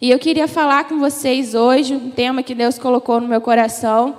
E 0.00 0.12
eu 0.12 0.18
queria 0.20 0.46
falar 0.46 0.84
com 0.84 1.00
vocês 1.00 1.56
hoje 1.56 1.92
um 1.92 2.08
tema 2.08 2.40
que 2.40 2.54
Deus 2.54 2.78
colocou 2.78 3.20
no 3.20 3.26
meu 3.26 3.40
coração. 3.40 4.16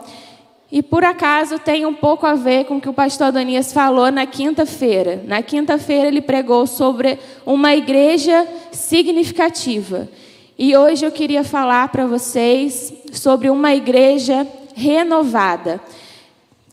E 0.69 0.83
por 0.83 1.05
acaso 1.05 1.57
tem 1.57 1.85
um 1.85 1.93
pouco 1.93 2.25
a 2.25 2.33
ver 2.33 2.65
com 2.65 2.75
o 2.75 2.81
que 2.81 2.89
o 2.89 2.93
pastor 2.93 3.27
Adonias 3.27 3.71
falou 3.71 4.11
na 4.11 4.25
quinta-feira. 4.25 5.23
Na 5.25 5.41
quinta-feira 5.41 6.09
ele 6.09 6.19
pregou 6.19 6.67
sobre 6.67 7.17
uma 7.45 7.73
igreja 7.73 8.45
significativa. 8.73 10.09
E 10.57 10.75
hoje 10.75 11.05
eu 11.05 11.13
queria 11.13 11.45
falar 11.45 11.87
para 11.87 12.05
vocês 12.05 12.93
sobre 13.13 13.49
uma 13.49 13.73
igreja 13.73 14.45
renovada. 14.75 15.79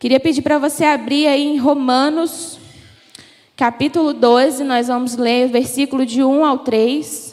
Queria 0.00 0.18
pedir 0.18 0.42
para 0.42 0.58
você 0.58 0.84
abrir 0.84 1.28
aí 1.28 1.44
em 1.44 1.58
Romanos, 1.58 2.58
capítulo 3.56 4.12
12, 4.12 4.64
nós 4.64 4.88
vamos 4.88 5.14
ler 5.14 5.46
o 5.46 5.52
versículo 5.52 6.04
de 6.04 6.24
1 6.24 6.44
ao 6.44 6.58
3. 6.58 7.25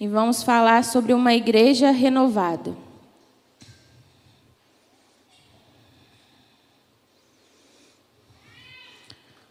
E 0.00 0.06
vamos 0.06 0.42
falar 0.42 0.84
sobre 0.84 1.12
uma 1.12 1.34
igreja 1.34 1.90
renovada. 1.90 2.76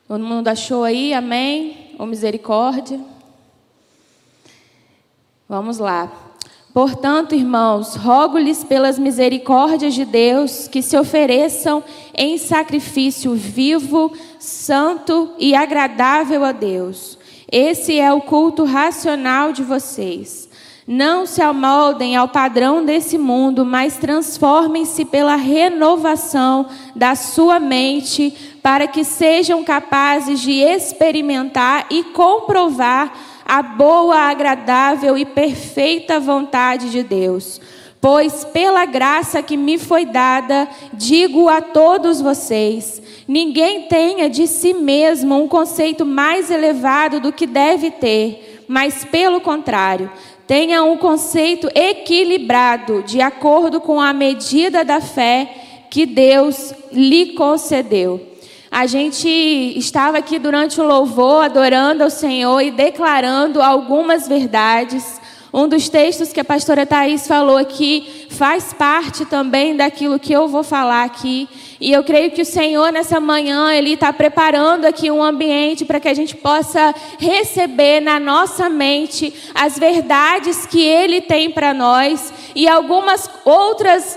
Todo 0.07 0.23
mundo 0.23 0.47
achou 0.47 0.85
aí? 0.85 1.13
Amém? 1.13 1.93
Ou 1.99 2.05
misericórdia? 2.05 2.97
Vamos 5.49 5.79
lá. 5.79 6.09
Portanto, 6.73 7.35
irmãos, 7.35 7.95
rogo-lhes 7.95 8.63
pelas 8.63 8.97
misericórdias 8.97 9.93
de 9.95 10.05
Deus 10.05 10.67
que 10.67 10.81
se 10.81 10.97
ofereçam 10.97 11.83
em 12.13 12.37
sacrifício 12.37 13.33
vivo, 13.33 14.13
santo 14.39 15.33
e 15.37 15.55
agradável 15.55 16.45
a 16.45 16.51
Deus. 16.51 17.16
Esse 17.51 17.99
é 17.99 18.11
o 18.11 18.21
culto 18.21 18.65
racional 18.65 19.53
de 19.53 19.63
vocês. 19.63 20.49
Não 20.85 21.25
se 21.25 21.41
amoldem 21.41 22.15
ao 22.15 22.29
padrão 22.29 22.85
desse 22.85 23.17
mundo, 23.17 23.65
mas 23.65 23.97
transformem-se 23.97 25.03
pela 25.03 25.35
renovação 25.35 26.67
da 26.95 27.13
sua 27.13 27.59
mente, 27.59 28.33
para 28.63 28.87
que 28.87 29.03
sejam 29.03 29.63
capazes 29.63 30.39
de 30.39 30.53
experimentar 30.53 31.87
e 31.89 32.03
comprovar 32.03 33.13
a 33.45 33.61
boa, 33.61 34.15
agradável 34.17 35.17
e 35.17 35.25
perfeita 35.25 36.19
vontade 36.19 36.89
de 36.89 37.03
Deus. 37.03 37.61
Pois 37.99 38.45
pela 38.45 38.85
graça 38.85 39.41
que 39.41 39.57
me 39.57 39.77
foi 39.77 40.05
dada, 40.05 40.67
digo 40.93 41.49
a 41.49 41.61
todos 41.61 42.21
vocês: 42.21 43.01
ninguém 43.27 43.83
tenha 43.83 44.29
de 44.29 44.47
si 44.47 44.73
mesmo 44.73 45.35
um 45.35 45.47
conceito 45.47 46.05
mais 46.05 46.51
elevado 46.51 47.19
do 47.19 47.33
que 47.33 47.47
deve 47.47 47.89
ter, 47.89 48.63
mas 48.67 49.03
pelo 49.03 49.41
contrário, 49.41 50.11
tenha 50.45 50.83
um 50.83 50.95
conceito 50.95 51.69
equilibrado, 51.73 53.03
de 53.03 53.19
acordo 53.19 53.81
com 53.81 53.99
a 53.99 54.13
medida 54.13 54.85
da 54.85 55.01
fé 55.01 55.49
que 55.89 56.05
Deus 56.05 56.73
lhe 56.91 57.33
concedeu. 57.33 58.21
A 58.69 58.85
gente 58.85 59.27
estava 59.27 60.17
aqui 60.17 60.37
durante 60.37 60.79
o 60.79 60.85
louvor 60.85 61.45
adorando 61.45 62.03
ao 62.03 62.09
Senhor 62.09 62.61
e 62.61 62.69
declarando 62.69 63.61
algumas 63.61 64.27
verdades. 64.27 65.19
Um 65.57 65.67
dos 65.67 65.89
textos 65.89 66.31
que 66.31 66.39
a 66.39 66.45
pastora 66.45 66.85
Thais 66.85 67.25
falou 67.25 67.57
aqui 67.57 68.27
faz 68.29 68.73
parte 68.73 69.25
também 69.25 69.75
daquilo 69.75 70.19
que 70.19 70.31
eu 70.31 70.47
vou 70.47 70.61
falar 70.61 71.03
aqui. 71.03 71.49
E 71.81 71.91
eu 71.91 72.03
creio 72.03 72.29
que 72.29 72.43
o 72.43 72.45
Senhor, 72.45 72.91
nessa 72.91 73.19
manhã, 73.19 73.73
Ele 73.73 73.93
está 73.93 74.13
preparando 74.13 74.85
aqui 74.85 75.09
um 75.09 75.23
ambiente 75.23 75.83
para 75.83 75.99
que 75.99 76.07
a 76.07 76.13
gente 76.13 76.35
possa 76.35 76.93
receber 77.17 78.01
na 78.01 78.19
nossa 78.19 78.69
mente 78.69 79.33
as 79.55 79.79
verdades 79.79 80.67
que 80.67 80.79
Ele 80.79 81.21
tem 81.21 81.49
para 81.49 81.73
nós 81.73 82.31
e 82.55 82.67
algumas 82.67 83.27
outras 83.43 84.15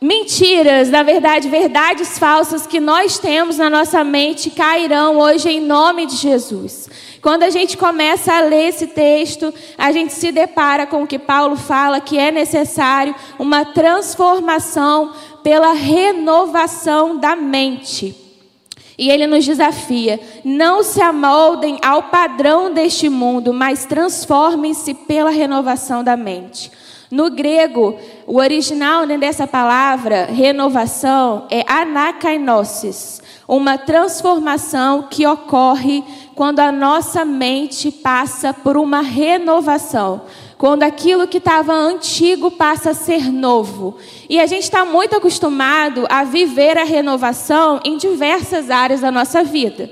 mentiras, 0.00 0.90
na 0.90 1.04
verdade, 1.04 1.48
verdades 1.48 2.18
falsas 2.18 2.66
que 2.66 2.80
nós 2.80 3.20
temos 3.20 3.58
na 3.58 3.70
nossa 3.70 4.02
mente 4.02 4.50
cairão 4.50 5.18
hoje 5.18 5.48
em 5.48 5.60
nome 5.60 6.06
de 6.06 6.16
Jesus. 6.16 6.88
Quando 7.26 7.42
a 7.42 7.50
gente 7.50 7.76
começa 7.76 8.32
a 8.32 8.40
ler 8.40 8.68
esse 8.68 8.86
texto, 8.86 9.52
a 9.76 9.90
gente 9.90 10.12
se 10.12 10.30
depara 10.30 10.86
com 10.86 11.02
o 11.02 11.06
que 11.08 11.18
Paulo 11.18 11.56
fala 11.56 12.00
que 12.00 12.16
é 12.16 12.30
necessário 12.30 13.12
uma 13.36 13.64
transformação 13.64 15.10
pela 15.42 15.72
renovação 15.72 17.18
da 17.18 17.34
mente. 17.34 18.14
E 18.96 19.10
ele 19.10 19.26
nos 19.26 19.44
desafia: 19.44 20.20
não 20.44 20.84
se 20.84 21.02
amoldem 21.02 21.80
ao 21.82 22.04
padrão 22.04 22.72
deste 22.72 23.08
mundo, 23.08 23.52
mas 23.52 23.84
transformem-se 23.86 24.94
pela 24.94 25.30
renovação 25.30 26.04
da 26.04 26.16
mente. 26.16 26.70
No 27.10 27.28
grego, 27.28 27.98
o 28.24 28.36
original 28.36 29.04
dessa 29.04 29.48
palavra, 29.48 30.26
renovação, 30.26 31.48
é 31.50 31.64
anakainosis, 31.66 33.20
uma 33.48 33.78
transformação 33.78 35.04
que 35.08 35.26
ocorre 35.26 36.02
quando 36.34 36.60
a 36.60 36.72
nossa 36.72 37.24
mente 37.24 37.90
passa 37.90 38.52
por 38.52 38.76
uma 38.76 39.00
renovação. 39.00 40.22
Quando 40.58 40.82
aquilo 40.82 41.28
que 41.28 41.38
estava 41.38 41.72
antigo 41.72 42.50
passa 42.50 42.90
a 42.90 42.94
ser 42.94 43.30
novo. 43.30 43.98
E 44.28 44.40
a 44.40 44.46
gente 44.46 44.62
está 44.62 44.84
muito 44.84 45.14
acostumado 45.14 46.06
a 46.08 46.24
viver 46.24 46.78
a 46.78 46.84
renovação 46.84 47.80
em 47.84 47.96
diversas 47.96 48.70
áreas 48.70 49.02
da 49.02 49.10
nossa 49.10 49.44
vida. 49.44 49.90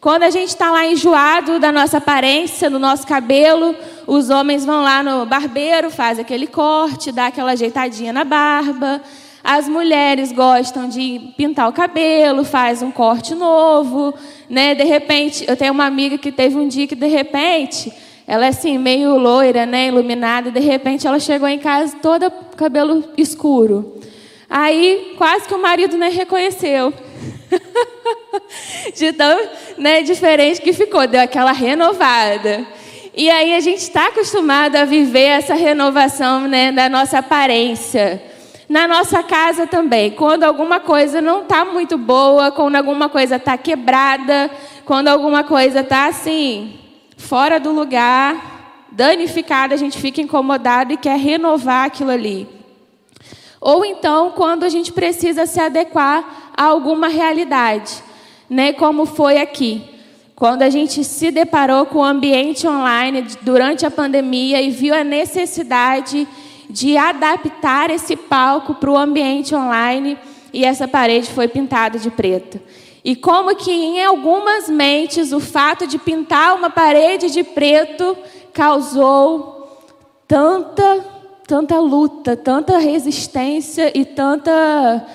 Quando 0.00 0.22
a 0.22 0.30
gente 0.30 0.48
está 0.48 0.70
lá 0.70 0.86
enjoado 0.86 1.60
da 1.60 1.70
nossa 1.70 1.98
aparência, 1.98 2.70
do 2.70 2.78
nosso 2.78 3.06
cabelo, 3.06 3.74
os 4.06 4.30
homens 4.30 4.64
vão 4.64 4.82
lá 4.82 5.02
no 5.02 5.26
barbeiro, 5.26 5.90
faz 5.90 6.18
aquele 6.18 6.46
corte, 6.46 7.12
dá 7.12 7.26
aquela 7.26 7.52
ajeitadinha 7.52 8.12
na 8.12 8.24
barba. 8.24 9.02
As 9.42 9.68
mulheres 9.68 10.32
gostam 10.32 10.88
de 10.88 11.32
pintar 11.36 11.68
o 11.68 11.72
cabelo, 11.72 12.44
faz 12.44 12.82
um 12.82 12.90
corte 12.90 13.34
novo, 13.34 14.14
né? 14.48 14.74
De 14.74 14.84
repente, 14.84 15.44
eu 15.48 15.56
tenho 15.56 15.72
uma 15.72 15.86
amiga 15.86 16.18
que 16.18 16.30
teve 16.30 16.56
um 16.56 16.68
dia 16.68 16.86
que 16.86 16.94
de 16.94 17.06
repente, 17.06 17.92
ela 18.26 18.44
é 18.44 18.48
assim 18.48 18.78
meio 18.78 19.16
loira, 19.16 19.64
né, 19.64 19.88
iluminada, 19.88 20.50
de 20.50 20.60
repente 20.60 21.06
ela 21.06 21.18
chegou 21.18 21.48
em 21.48 21.58
casa 21.58 21.96
toda 22.02 22.30
cabelo 22.30 23.04
escuro. 23.16 23.98
Aí 24.48 25.14
quase 25.16 25.48
que 25.48 25.54
o 25.54 25.62
marido 25.62 25.96
nem 25.96 26.10
reconheceu. 26.10 26.92
de 28.94 29.12
tão 29.12 29.48
né, 29.78 30.02
diferente 30.02 30.60
que 30.60 30.72
ficou, 30.72 31.06
deu 31.06 31.20
aquela 31.20 31.52
renovada. 31.52 32.66
E 33.16 33.28
aí 33.30 33.54
a 33.54 33.60
gente 33.60 33.78
está 33.78 34.08
acostumado 34.08 34.76
a 34.76 34.84
viver 34.84 35.26
essa 35.26 35.54
renovação 35.54 36.46
né, 36.46 36.70
da 36.70 36.88
nossa 36.88 37.18
aparência. 37.18 38.29
Na 38.70 38.86
nossa 38.86 39.20
casa 39.20 39.66
também, 39.66 40.12
quando 40.12 40.44
alguma 40.44 40.78
coisa 40.78 41.20
não 41.20 41.42
está 41.42 41.64
muito 41.64 41.98
boa, 41.98 42.52
quando 42.52 42.76
alguma 42.76 43.08
coisa 43.08 43.34
está 43.34 43.58
quebrada, 43.58 44.48
quando 44.84 45.08
alguma 45.08 45.42
coisa 45.42 45.80
está 45.80 46.06
assim, 46.06 46.78
fora 47.16 47.58
do 47.58 47.72
lugar, 47.72 48.86
danificada, 48.92 49.74
a 49.74 49.76
gente 49.76 49.98
fica 49.98 50.20
incomodado 50.20 50.92
e 50.92 50.96
quer 50.96 51.18
renovar 51.18 51.86
aquilo 51.86 52.12
ali. 52.12 52.46
Ou 53.60 53.84
então, 53.84 54.30
quando 54.36 54.62
a 54.62 54.68
gente 54.68 54.92
precisa 54.92 55.46
se 55.46 55.58
adequar 55.58 56.52
a 56.56 56.66
alguma 56.66 57.08
realidade 57.08 58.04
né, 58.48 58.72
como 58.72 59.04
foi 59.04 59.38
aqui. 59.38 59.82
Quando 60.36 60.62
a 60.62 60.70
gente 60.70 61.02
se 61.02 61.32
deparou 61.32 61.86
com 61.86 61.98
o 61.98 62.04
ambiente 62.04 62.68
online 62.68 63.26
durante 63.42 63.84
a 63.84 63.90
pandemia 63.90 64.62
e 64.62 64.70
viu 64.70 64.94
a 64.94 65.02
necessidade 65.02 66.26
de 66.70 66.96
adaptar 66.96 67.90
esse 67.90 68.16
palco 68.16 68.74
para 68.74 68.90
o 68.90 68.96
ambiente 68.96 69.54
online 69.54 70.16
e 70.52 70.64
essa 70.64 70.88
parede 70.88 71.30
foi 71.30 71.48
pintada 71.48 71.98
de 71.98 72.10
preto. 72.10 72.60
E 73.04 73.16
como 73.16 73.54
que 73.54 73.70
em 73.70 74.04
algumas 74.04 74.68
mentes 74.68 75.32
o 75.32 75.40
fato 75.40 75.86
de 75.86 75.98
pintar 75.98 76.54
uma 76.54 76.68
parede 76.68 77.30
de 77.30 77.42
preto 77.42 78.16
causou 78.52 79.78
tanta, 80.28 81.04
tanta 81.46 81.78
luta, 81.80 82.36
tanta 82.36 82.78
resistência 82.78 83.90
e 83.98 84.04
tanta 84.04 85.06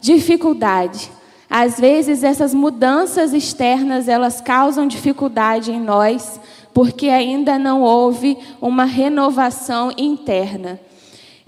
dificuldade. 0.00 1.10
Às 1.48 1.78
vezes 1.78 2.24
essas 2.24 2.54
mudanças 2.54 3.32
externas, 3.32 4.08
elas 4.08 4.40
causam 4.40 4.88
dificuldade 4.88 5.70
em 5.70 5.80
nós, 5.80 6.40
porque 6.72 7.08
ainda 7.08 7.58
não 7.58 7.82
houve 7.82 8.36
uma 8.60 8.84
renovação 8.84 9.92
interna. 9.96 10.80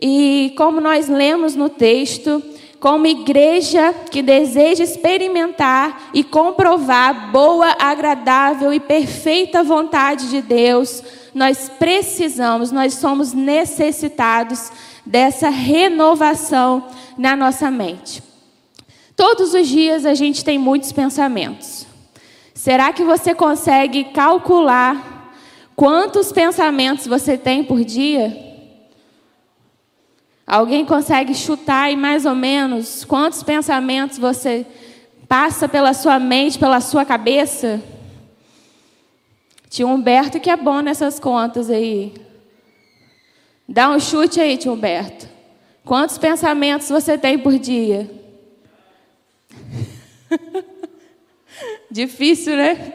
E 0.00 0.52
como 0.56 0.80
nós 0.80 1.08
lemos 1.08 1.54
no 1.54 1.68
texto, 1.68 2.42
como 2.78 3.06
igreja 3.06 3.94
que 4.10 4.22
deseja 4.22 4.84
experimentar 4.84 6.10
e 6.12 6.22
comprovar 6.22 7.32
boa, 7.32 7.74
agradável 7.78 8.72
e 8.72 8.78
perfeita 8.78 9.62
vontade 9.62 10.28
de 10.28 10.42
Deus, 10.42 11.02
nós 11.34 11.70
precisamos, 11.78 12.70
nós 12.70 12.94
somos 12.94 13.32
necessitados 13.32 14.70
dessa 15.04 15.48
renovação 15.48 16.86
na 17.16 17.34
nossa 17.34 17.70
mente. 17.70 18.22
Todos 19.16 19.54
os 19.54 19.66
dias 19.66 20.04
a 20.04 20.14
gente 20.14 20.44
tem 20.44 20.58
muitos 20.58 20.92
pensamentos. 20.92 21.86
Será 22.52 22.92
que 22.92 23.02
você 23.02 23.34
consegue 23.34 24.04
calcular 24.04 25.32
quantos 25.74 26.32
pensamentos 26.32 27.06
você 27.06 27.38
tem 27.38 27.64
por 27.64 27.82
dia? 27.82 28.45
Alguém 30.46 30.84
consegue 30.84 31.34
chutar 31.34 31.86
aí 31.86 31.96
mais 31.96 32.24
ou 32.24 32.34
menos 32.34 33.04
quantos 33.04 33.42
pensamentos 33.42 34.16
você 34.16 34.64
passa 35.28 35.68
pela 35.68 35.92
sua 35.92 36.20
mente, 36.20 36.56
pela 36.56 36.80
sua 36.80 37.04
cabeça? 37.04 37.82
Tio 39.68 39.88
Humberto 39.88 40.38
que 40.38 40.48
é 40.48 40.56
bom 40.56 40.80
nessas 40.80 41.18
contas 41.18 41.68
aí. 41.68 42.14
Dá 43.68 43.90
um 43.90 43.98
chute 43.98 44.40
aí, 44.40 44.56
tio 44.56 44.72
Humberto. 44.74 45.28
Quantos 45.84 46.16
pensamentos 46.16 46.88
você 46.88 47.18
tem 47.18 47.36
por 47.36 47.58
dia? 47.58 48.08
Difícil, 51.90 52.54
né? 52.56 52.92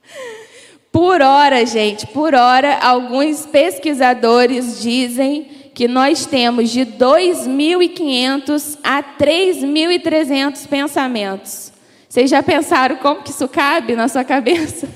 por 0.92 1.22
hora, 1.22 1.64
gente, 1.64 2.06
por 2.08 2.34
hora, 2.34 2.78
alguns 2.78 3.46
pesquisadores 3.46 4.82
dizem 4.82 5.63
que 5.74 5.88
nós 5.88 6.24
temos 6.24 6.70
de 6.70 6.86
2.500 6.86 8.78
a 8.82 9.02
3.300 9.02 10.68
pensamentos. 10.68 11.72
Vocês 12.08 12.30
já 12.30 12.40
pensaram 12.44 12.96
como 12.96 13.22
que 13.22 13.30
isso 13.30 13.48
cabe 13.48 13.96
na 13.96 14.06
sua 14.06 14.22
cabeça? 14.22 14.88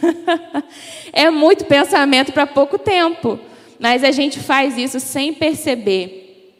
é 1.12 1.28
muito 1.30 1.64
pensamento 1.64 2.32
para 2.32 2.46
pouco 2.46 2.78
tempo, 2.78 3.40
mas 3.80 4.04
a 4.04 4.12
gente 4.12 4.38
faz 4.38 4.78
isso 4.78 5.00
sem 5.00 5.34
perceber. 5.34 6.54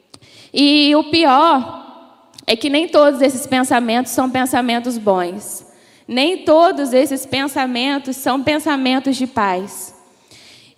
E 0.53 0.97
o 0.97 1.05
pior 1.05 1.87
é 2.45 2.57
que 2.57 2.69
nem 2.69 2.89
todos 2.89 3.23
esses 3.23 3.47
pensamentos 3.47 4.11
são 4.11 4.29
pensamentos 4.29 4.99
bons. 4.99 5.65
Nem 6.09 6.39
todos 6.39 6.93
esses 6.93 7.25
pensamentos 7.25 8.17
são 8.17 8.43
pensamentos 8.43 9.17
de 9.17 9.29
paz. 9.29 9.95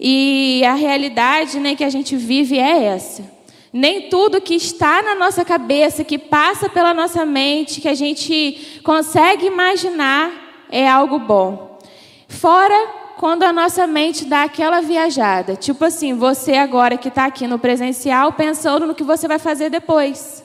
E 0.02 0.64
a 0.64 0.72
realidade 0.72 1.60
né, 1.60 1.76
que 1.76 1.84
a 1.84 1.90
gente 1.90 2.16
vive 2.16 2.58
é 2.58 2.84
essa. 2.84 3.22
Nem 3.70 4.08
tudo 4.08 4.40
que 4.40 4.54
está 4.54 5.02
na 5.02 5.14
nossa 5.14 5.44
cabeça, 5.44 6.02
que 6.02 6.16
passa 6.18 6.70
pela 6.70 6.94
nossa 6.94 7.26
mente, 7.26 7.82
que 7.82 7.88
a 7.88 7.94
gente 7.94 8.80
consegue 8.82 9.46
imaginar, 9.46 10.32
é 10.70 10.88
algo 10.88 11.18
bom. 11.18 11.78
Fora 12.26 13.00
quando 13.18 13.42
a 13.42 13.52
nossa 13.52 13.86
mente 13.86 14.24
dá 14.24 14.44
aquela 14.44 14.80
viajada. 14.80 15.54
Tipo 15.54 15.84
assim, 15.84 16.14
você 16.14 16.54
agora 16.54 16.96
que 16.96 17.08
está 17.08 17.26
aqui 17.26 17.46
no 17.46 17.58
presencial 17.58 18.32
pensando 18.32 18.86
no 18.86 18.94
que 18.94 19.04
você 19.04 19.28
vai 19.28 19.38
fazer 19.38 19.68
depois. 19.68 20.42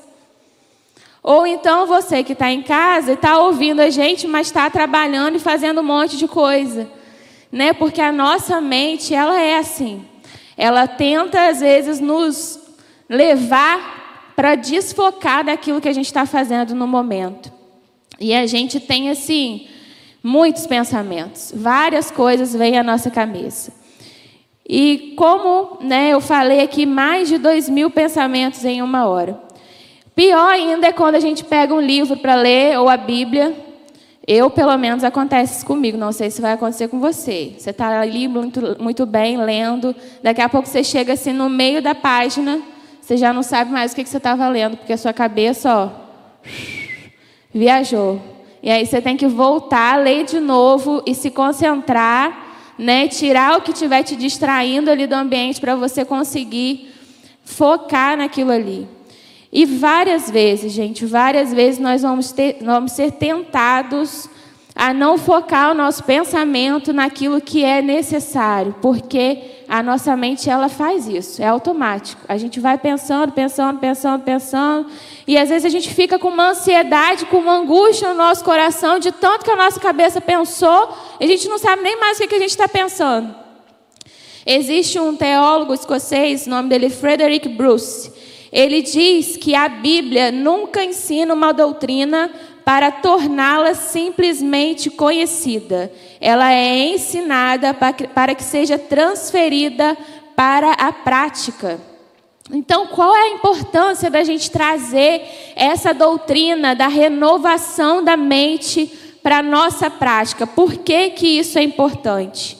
Ou 1.23 1.47
então 1.47 1.87
você 1.87 2.21
que 2.21 2.33
está 2.33 2.51
em 2.51 2.61
casa 2.61 3.11
e 3.11 3.13
está 3.13 3.39
ouvindo 3.39 3.79
a 3.79 3.89
gente, 3.89 4.27
mas 4.27 4.47
está 4.47 4.69
trabalhando 4.69 5.37
e 5.37 5.39
fazendo 5.39 5.79
um 5.79 5.83
monte 5.85 6.17
de 6.17 6.27
coisa. 6.27 6.87
Né? 7.55 7.71
Porque 7.71 8.01
a 8.01 8.11
nossa 8.11 8.59
mente, 8.59 9.15
ela 9.15 9.39
é 9.39 9.57
assim. 9.57 10.03
Ela 10.57 10.87
tenta, 10.87 11.47
às 11.47 11.61
vezes, 11.61 12.01
nos 12.01 12.59
levar 13.09 14.33
para 14.35 14.55
desfocar 14.55 15.45
daquilo 15.45 15.79
que 15.79 15.87
a 15.87 15.93
gente 15.93 16.07
está 16.07 16.25
fazendo 16.25 16.75
no 16.75 16.85
momento. 16.85 17.49
E 18.19 18.33
a 18.33 18.45
gente 18.45 18.77
tem, 18.81 19.09
assim, 19.09 19.69
muitos 20.21 20.67
pensamentos, 20.67 21.53
várias 21.55 22.11
coisas 22.11 22.53
vêm 22.53 22.77
à 22.77 22.83
nossa 22.83 23.09
cabeça. 23.09 23.71
E 24.67 25.13
como 25.15 25.77
né, 25.79 26.09
eu 26.09 26.19
falei 26.19 26.59
aqui, 26.59 26.85
mais 26.85 27.29
de 27.29 27.37
dois 27.37 27.69
mil 27.69 27.89
pensamentos 27.89 28.65
em 28.65 28.81
uma 28.81 29.05
hora. 29.05 29.39
Pior 30.13 30.49
ainda 30.49 30.87
é 30.87 30.91
quando 30.91 31.15
a 31.15 31.21
gente 31.21 31.41
pega 31.45 31.73
um 31.73 31.79
livro 31.79 32.17
para 32.17 32.35
ler, 32.35 32.77
ou 32.77 32.89
a 32.89 32.97
Bíblia. 32.97 33.64
Eu, 34.27 34.49
pelo 34.49 34.75
menos, 34.77 35.03
acontece 35.03 35.57
isso 35.57 35.65
comigo. 35.65 35.97
Não 35.97 36.11
sei 36.11 36.31
se 36.31 36.41
vai 36.41 36.53
acontecer 36.53 36.87
com 36.87 36.99
você. 36.99 37.53
Você 37.57 37.69
está 37.69 37.99
ali 37.99 38.27
muito, 38.27 38.75
muito 38.79 39.05
bem, 39.05 39.37
lendo. 39.37 39.95
Daqui 40.23 40.41
a 40.41 40.49
pouco 40.49 40.67
você 40.67 40.83
chega 40.83 41.13
assim 41.13 41.31
no 41.31 41.49
meio 41.49 41.81
da 41.81 41.93
página 41.93 42.61
você 43.05 43.17
já 43.17 43.31
não 43.31 43.43
sabe 43.43 43.71
mais 43.71 43.91
o 43.91 43.95
que, 43.95 44.03
você 44.03 44.17
estava 44.17 44.47
lendo, 44.49 44.77
porque 44.77 44.91
a 44.91 44.97
sua 44.97 45.13
cabeça, 45.13 45.71
ó, 45.71 45.89
viajou. 47.53 48.19
E 48.63 48.71
aí 48.71 48.83
você 48.83 48.99
tem 48.99 49.15
que 49.15 49.27
voltar, 49.27 49.99
ler 49.99 50.25
de 50.25 50.39
novo 50.39 51.03
e 51.05 51.13
se 51.13 51.29
concentrar, 51.29 52.73
né? 52.79 53.07
Tirar 53.07 53.59
o 53.59 53.61
que 53.61 53.73
estiver 53.73 54.01
te 54.01 54.15
distraindo 54.15 54.89
ali 54.89 55.05
do 55.05 55.13
ambiente 55.13 55.61
para 55.61 55.75
você 55.75 56.03
conseguir 56.03 56.91
focar 57.43 58.17
naquilo 58.17 58.49
ali. 58.49 58.87
E 59.55 59.63
várias 59.63 60.29
vezes, 60.29 60.73
gente, 60.73 61.05
várias 61.05 61.53
vezes 61.53 61.79
nós 61.79 62.01
vamos, 62.01 62.33
ter, 62.33 62.57
vamos 62.59 62.91
ser 62.91 63.13
tentados 63.13 64.29
a 64.75 64.93
não 64.93 65.17
focar 65.17 65.71
o 65.71 65.73
nosso 65.73 66.03
pensamento 66.03 66.91
naquilo 66.91 67.39
que 67.39 67.63
é 67.63 67.81
necessário, 67.81 68.75
porque 68.81 69.61
a 69.69 69.81
nossa 69.81 70.13
mente 70.17 70.49
ela 70.49 70.67
faz 70.67 71.07
isso, 71.07 71.41
é 71.41 71.47
automático. 71.47 72.21
A 72.27 72.35
gente 72.35 72.59
vai 72.59 72.77
pensando, 72.77 73.31
pensando, 73.31 73.79
pensando, 73.79 74.23
pensando, 74.23 74.89
e 75.25 75.37
às 75.37 75.47
vezes 75.47 75.63
a 75.63 75.69
gente 75.69 75.89
fica 75.89 76.19
com 76.19 76.27
uma 76.27 76.49
ansiedade, 76.49 77.25
com 77.27 77.37
uma 77.37 77.55
angústia 77.55 78.09
no 78.09 78.15
nosso 78.15 78.43
coração 78.43 78.99
de 78.99 79.13
tanto 79.13 79.45
que 79.45 79.51
a 79.51 79.55
nossa 79.55 79.79
cabeça 79.79 80.19
pensou, 80.19 80.93
e 81.17 81.23
a 81.23 81.27
gente 81.29 81.47
não 81.47 81.57
sabe 81.57 81.81
nem 81.81 81.97
mais 81.97 82.19
o 82.19 82.27
que 82.27 82.35
a 82.35 82.39
gente 82.39 82.49
está 82.49 82.67
pensando. 82.67 83.33
Existe 84.45 84.99
um 84.99 85.15
teólogo 85.15 85.73
escocês, 85.73 86.45
o 86.45 86.49
nome 86.49 86.67
dele 86.67 86.87
é 86.87 86.89
Frederick 86.89 87.47
Bruce. 87.47 88.24
Ele 88.51 88.81
diz 88.81 89.37
que 89.37 89.55
a 89.55 89.67
Bíblia 89.67 90.31
nunca 90.31 90.83
ensina 90.83 91.33
uma 91.33 91.51
doutrina 91.51 92.31
para 92.63 92.91
torná-la 92.91 93.75
simplesmente 93.75 94.89
conhecida. 94.89 95.91
Ela 96.19 96.51
é 96.51 96.87
ensinada 96.87 97.73
para 97.73 98.33
que 98.33 98.43
seja 98.43 98.77
transferida 98.77 99.95
para 100.35 100.71
a 100.71 100.91
prática. 100.91 101.79
Então, 102.51 102.87
qual 102.87 103.15
é 103.15 103.21
a 103.21 103.33
importância 103.33 104.09
da 104.09 104.23
gente 104.23 104.51
trazer 104.51 105.53
essa 105.55 105.93
doutrina 105.93 106.75
da 106.75 106.87
renovação 106.87 108.03
da 108.03 108.15
mente 108.15 108.91
para 109.21 109.39
a 109.39 109.43
nossa 109.43 109.89
prática? 109.89 110.45
Por 110.45 110.77
que, 110.77 111.09
que 111.11 111.39
isso 111.39 111.57
é 111.57 111.63
importante? 111.63 112.57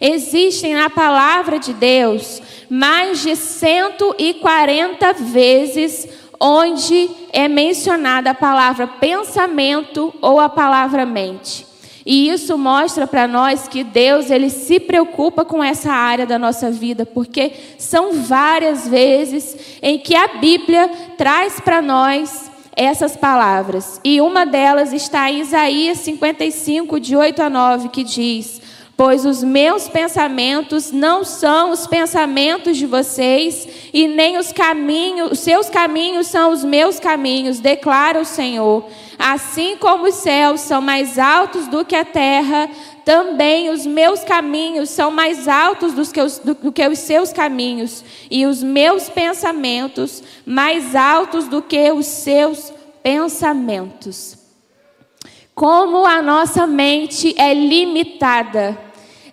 Existem 0.00 0.74
na 0.74 0.88
palavra 0.88 1.58
de 1.58 1.72
Deus 1.72 2.40
mais 2.68 3.22
de 3.22 3.34
140 3.36 5.12
vezes 5.14 6.08
onde 6.40 7.10
é 7.32 7.48
mencionada 7.48 8.30
a 8.30 8.34
palavra 8.34 8.86
pensamento 8.86 10.14
ou 10.20 10.38
a 10.38 10.48
palavra 10.48 11.04
mente. 11.04 11.66
E 12.06 12.30
isso 12.30 12.56
mostra 12.56 13.06
para 13.06 13.28
nós 13.28 13.68
que 13.68 13.84
Deus 13.84 14.30
ele 14.30 14.48
se 14.48 14.80
preocupa 14.80 15.44
com 15.44 15.62
essa 15.62 15.92
área 15.92 16.24
da 16.24 16.38
nossa 16.38 16.70
vida, 16.70 17.04
porque 17.04 17.52
são 17.76 18.14
várias 18.14 18.88
vezes 18.88 19.78
em 19.82 19.98
que 19.98 20.16
a 20.16 20.28
Bíblia 20.28 20.90
traz 21.18 21.60
para 21.60 21.82
nós 21.82 22.50
essas 22.74 23.14
palavras. 23.14 24.00
E 24.02 24.22
uma 24.22 24.46
delas 24.46 24.92
está 24.92 25.30
em 25.30 25.40
Isaías 25.40 25.98
55, 25.98 26.98
de 26.98 27.14
8 27.14 27.42
a 27.42 27.50
9, 27.50 27.88
que 27.90 28.04
diz: 28.04 28.62
Pois 28.98 29.24
os 29.24 29.44
meus 29.44 29.86
pensamentos 29.86 30.90
não 30.90 31.22
são 31.22 31.70
os 31.70 31.86
pensamentos 31.86 32.76
de 32.76 32.84
vocês, 32.84 33.68
e 33.94 34.08
nem 34.08 34.36
os 34.38 34.50
caminhos, 34.50 35.30
os 35.30 35.38
seus 35.38 35.70
caminhos 35.70 36.26
são 36.26 36.50
os 36.50 36.64
meus 36.64 36.98
caminhos, 36.98 37.60
declara 37.60 38.20
o 38.20 38.24
Senhor. 38.24 38.84
Assim 39.16 39.76
como 39.76 40.08
os 40.08 40.16
céus 40.16 40.62
são 40.62 40.82
mais 40.82 41.16
altos 41.16 41.68
do 41.68 41.84
que 41.84 41.94
a 41.94 42.04
terra, 42.04 42.68
também 43.04 43.70
os 43.70 43.86
meus 43.86 44.24
caminhos 44.24 44.90
são 44.90 45.12
mais 45.12 45.46
altos 45.46 45.92
do 45.92 46.04
que, 46.12 46.20
os, 46.20 46.40
do, 46.40 46.54
do 46.54 46.72
que 46.72 46.84
os 46.88 46.98
seus 46.98 47.32
caminhos, 47.32 48.04
e 48.28 48.46
os 48.46 48.64
meus 48.64 49.08
pensamentos 49.08 50.24
mais 50.44 50.96
altos 50.96 51.46
do 51.46 51.62
que 51.62 51.92
os 51.92 52.06
seus 52.06 52.72
pensamentos. 53.00 54.36
Como 55.54 56.04
a 56.04 56.20
nossa 56.20 56.66
mente 56.66 57.32
é 57.38 57.54
limitada, 57.54 58.87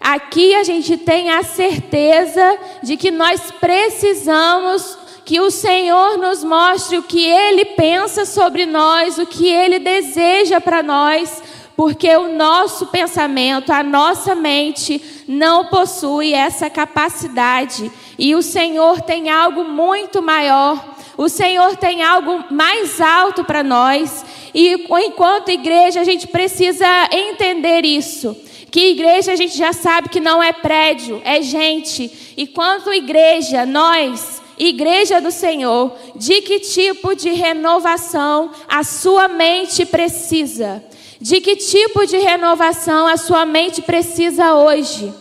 Aqui 0.08 0.54
a 0.54 0.64
gente 0.64 0.98
tem 0.98 1.32
a 1.32 1.42
certeza 1.42 2.60
de 2.84 2.96
que 2.96 3.10
nós 3.10 3.50
precisamos 3.60 4.96
que 5.26 5.40
o 5.40 5.50
Senhor 5.50 6.20
nos 6.20 6.44
mostre 6.44 7.00
o 7.00 7.02
que 7.02 7.26
Ele 7.28 7.66
pensa 7.66 8.24
sobre 8.24 8.68
nós, 8.68 9.18
o 9.18 9.26
que 9.26 9.48
Ele 9.48 9.80
deseja 9.80 10.62
para 10.62 10.84
nós, 10.84 11.42
porque 11.76 12.16
o 12.16 12.32
nosso 12.32 12.86
pensamento, 12.86 13.74
a 13.74 13.82
nossa 13.82 14.36
mente 14.36 15.02
não 15.28 15.66
possui 15.66 16.36
essa 16.36 16.70
capacidade. 16.70 17.92
E 18.16 18.36
o 18.36 18.44
Senhor 18.44 19.02
tem 19.02 19.32
algo 19.32 19.64
muito 19.64 20.22
maior. 20.22 20.86
O 21.18 21.28
Senhor 21.28 21.78
tem 21.78 22.04
algo 22.04 22.46
mais 22.52 23.02
alto 23.02 23.44
para 23.44 23.64
nós. 23.64 24.24
E 24.54 24.86
enquanto 24.88 25.50
igreja, 25.50 26.02
a 26.02 26.04
gente 26.04 26.28
precisa 26.28 26.86
entender 27.12 27.84
isso. 27.84 28.38
Que 28.76 28.90
igreja 28.90 29.32
a 29.32 29.36
gente 29.38 29.58
já 29.58 29.72
sabe 29.72 30.10
que 30.10 30.20
não 30.20 30.44
é 30.44 30.52
prédio, 30.52 31.22
é 31.24 31.42
gente. 31.42 32.12
E 32.36 32.46
quanto 32.46 32.92
igreja, 32.94 33.66
nós, 33.66 34.42
igreja 34.60 35.22
do 35.22 35.32
Senhor, 35.32 35.96
de 36.14 36.42
que 36.42 36.60
tipo 36.60 37.16
de 37.16 37.30
renovação 37.30 38.52
a 38.68 38.84
sua 38.84 39.30
mente 39.30 39.86
precisa? 39.86 40.84
De 41.22 41.40
que 41.40 41.56
tipo 41.56 42.06
de 42.06 42.18
renovação 42.18 43.08
a 43.08 43.16
sua 43.16 43.46
mente 43.46 43.82
precisa 43.82 44.56
hoje? 44.56 45.14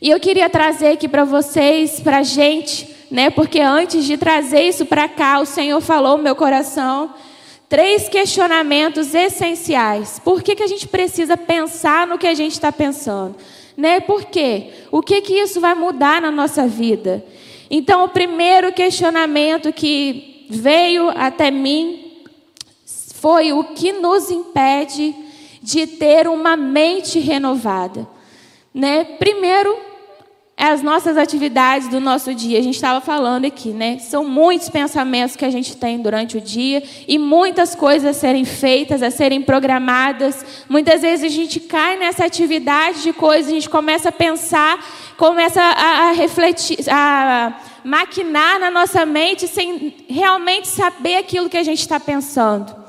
E 0.00 0.10
eu 0.10 0.18
queria 0.18 0.50
trazer 0.50 0.94
aqui 0.94 1.06
para 1.06 1.22
vocês, 1.22 2.00
para 2.00 2.18
a 2.18 2.22
gente, 2.24 2.88
né? 3.08 3.30
Porque 3.30 3.60
antes 3.60 4.04
de 4.04 4.16
trazer 4.16 4.62
isso 4.62 4.84
para 4.84 5.08
cá, 5.08 5.38
o 5.38 5.46
Senhor 5.46 5.80
falou 5.80 6.16
no 6.16 6.24
meu 6.24 6.34
coração 6.34 7.14
três 7.72 8.06
questionamentos 8.06 9.14
essenciais. 9.14 10.18
Por 10.18 10.42
que, 10.42 10.54
que 10.54 10.62
a 10.62 10.66
gente 10.66 10.86
precisa 10.86 11.38
pensar 11.38 12.06
no 12.06 12.18
que 12.18 12.26
a 12.26 12.34
gente 12.34 12.52
está 12.52 12.70
pensando? 12.70 13.34
Né? 13.74 13.98
Por 13.98 14.26
quê? 14.26 14.72
O 14.90 15.00
que, 15.00 15.22
que 15.22 15.32
isso 15.32 15.58
vai 15.58 15.74
mudar 15.74 16.20
na 16.20 16.30
nossa 16.30 16.68
vida? 16.68 17.24
Então, 17.70 18.04
o 18.04 18.10
primeiro 18.10 18.70
questionamento 18.74 19.72
que 19.72 20.46
veio 20.50 21.08
até 21.16 21.50
mim 21.50 22.12
foi 23.14 23.54
o 23.54 23.64
que 23.64 23.90
nos 23.90 24.30
impede 24.30 25.14
de 25.62 25.86
ter 25.86 26.28
uma 26.28 26.58
mente 26.58 27.20
renovada. 27.20 28.06
Né? 28.74 29.02
Primeiro, 29.18 29.74
as 30.64 30.80
nossas 30.80 31.16
atividades 31.16 31.88
do 31.88 31.98
nosso 31.98 32.32
dia. 32.32 32.58
A 32.58 32.62
gente 32.62 32.76
estava 32.76 33.00
falando 33.00 33.44
aqui, 33.44 33.70
né? 33.70 33.98
São 33.98 34.24
muitos 34.24 34.68
pensamentos 34.68 35.34
que 35.34 35.44
a 35.44 35.50
gente 35.50 35.76
tem 35.76 35.98
durante 35.98 36.36
o 36.36 36.40
dia 36.40 36.82
e 37.08 37.18
muitas 37.18 37.74
coisas 37.74 38.08
a 38.08 38.18
serem 38.18 38.44
feitas, 38.44 39.02
a 39.02 39.10
serem 39.10 39.42
programadas. 39.42 40.64
Muitas 40.68 41.02
vezes 41.02 41.24
a 41.24 41.34
gente 41.34 41.58
cai 41.58 41.96
nessa 41.96 42.24
atividade 42.24 43.02
de 43.02 43.12
coisas, 43.12 43.48
a 43.48 43.54
gente 43.54 43.68
começa 43.68 44.10
a 44.10 44.12
pensar, 44.12 44.78
começa 45.16 45.60
a, 45.60 46.10
a 46.10 46.12
refletir, 46.12 46.78
a 46.88 47.58
maquinar 47.82 48.60
na 48.60 48.70
nossa 48.70 49.04
mente 49.04 49.48
sem 49.48 49.92
realmente 50.08 50.68
saber 50.68 51.16
aquilo 51.16 51.48
que 51.48 51.58
a 51.58 51.64
gente 51.64 51.80
está 51.80 51.98
pensando 51.98 52.81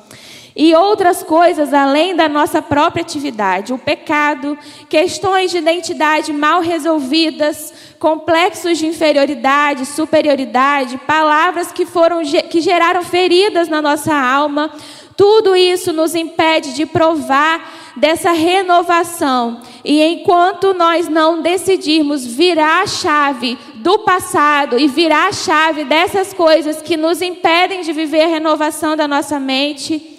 e 0.56 0.76
outras 0.76 1.24
coisas 1.24 1.74
além 1.74 2.16
da 2.16 2.30
nossa 2.30 2.62
própria 2.62 3.02
atividade, 3.02 3.74
o 3.74 3.78
pecado, 3.78 4.58
questões 4.88 5.52
de 5.52 5.58
identidade 5.58 6.32
mal 6.32 6.62
resolvidas, 6.62 7.74
complexos 8.00 8.78
de 8.78 8.86
inferioridade, 8.86 9.86
superioridade, 9.86 11.00
palavras 11.08 11.72
que 11.72 11.86
foram 11.86 12.22
que 12.24 12.62
geraram 12.62 13.02
feridas 13.04 13.68
na 13.68 13.82
nossa 13.82 14.14
alma, 14.14 14.72
tudo 15.18 15.56
isso 15.56 15.94
nos 15.94 16.16
impede 16.16 16.74
de 16.74 16.86
provar 16.86 17.94
dessa 17.96 18.32
renovação. 18.32 19.62
E 19.84 20.02
enquanto 20.02 20.74
nós 20.74 21.08
não 21.08 21.42
decidirmos 21.42 22.26
virar 22.26 22.82
a 22.82 22.88
chave 22.88 23.58
do 23.76 24.00
passado 24.00 24.80
e 24.80 24.88
virar 24.88 25.28
a 25.28 25.34
chave 25.34 25.84
dessas 25.84 26.34
coisas 26.34 26.82
que 26.82 26.98
nos 26.98 27.22
impedem 27.22 27.82
de 27.82 27.94
viver 27.94 28.24
a 28.24 28.28
renovação 28.28 28.96
da 28.96 29.08
nossa 29.08 29.40
mente, 29.40 30.13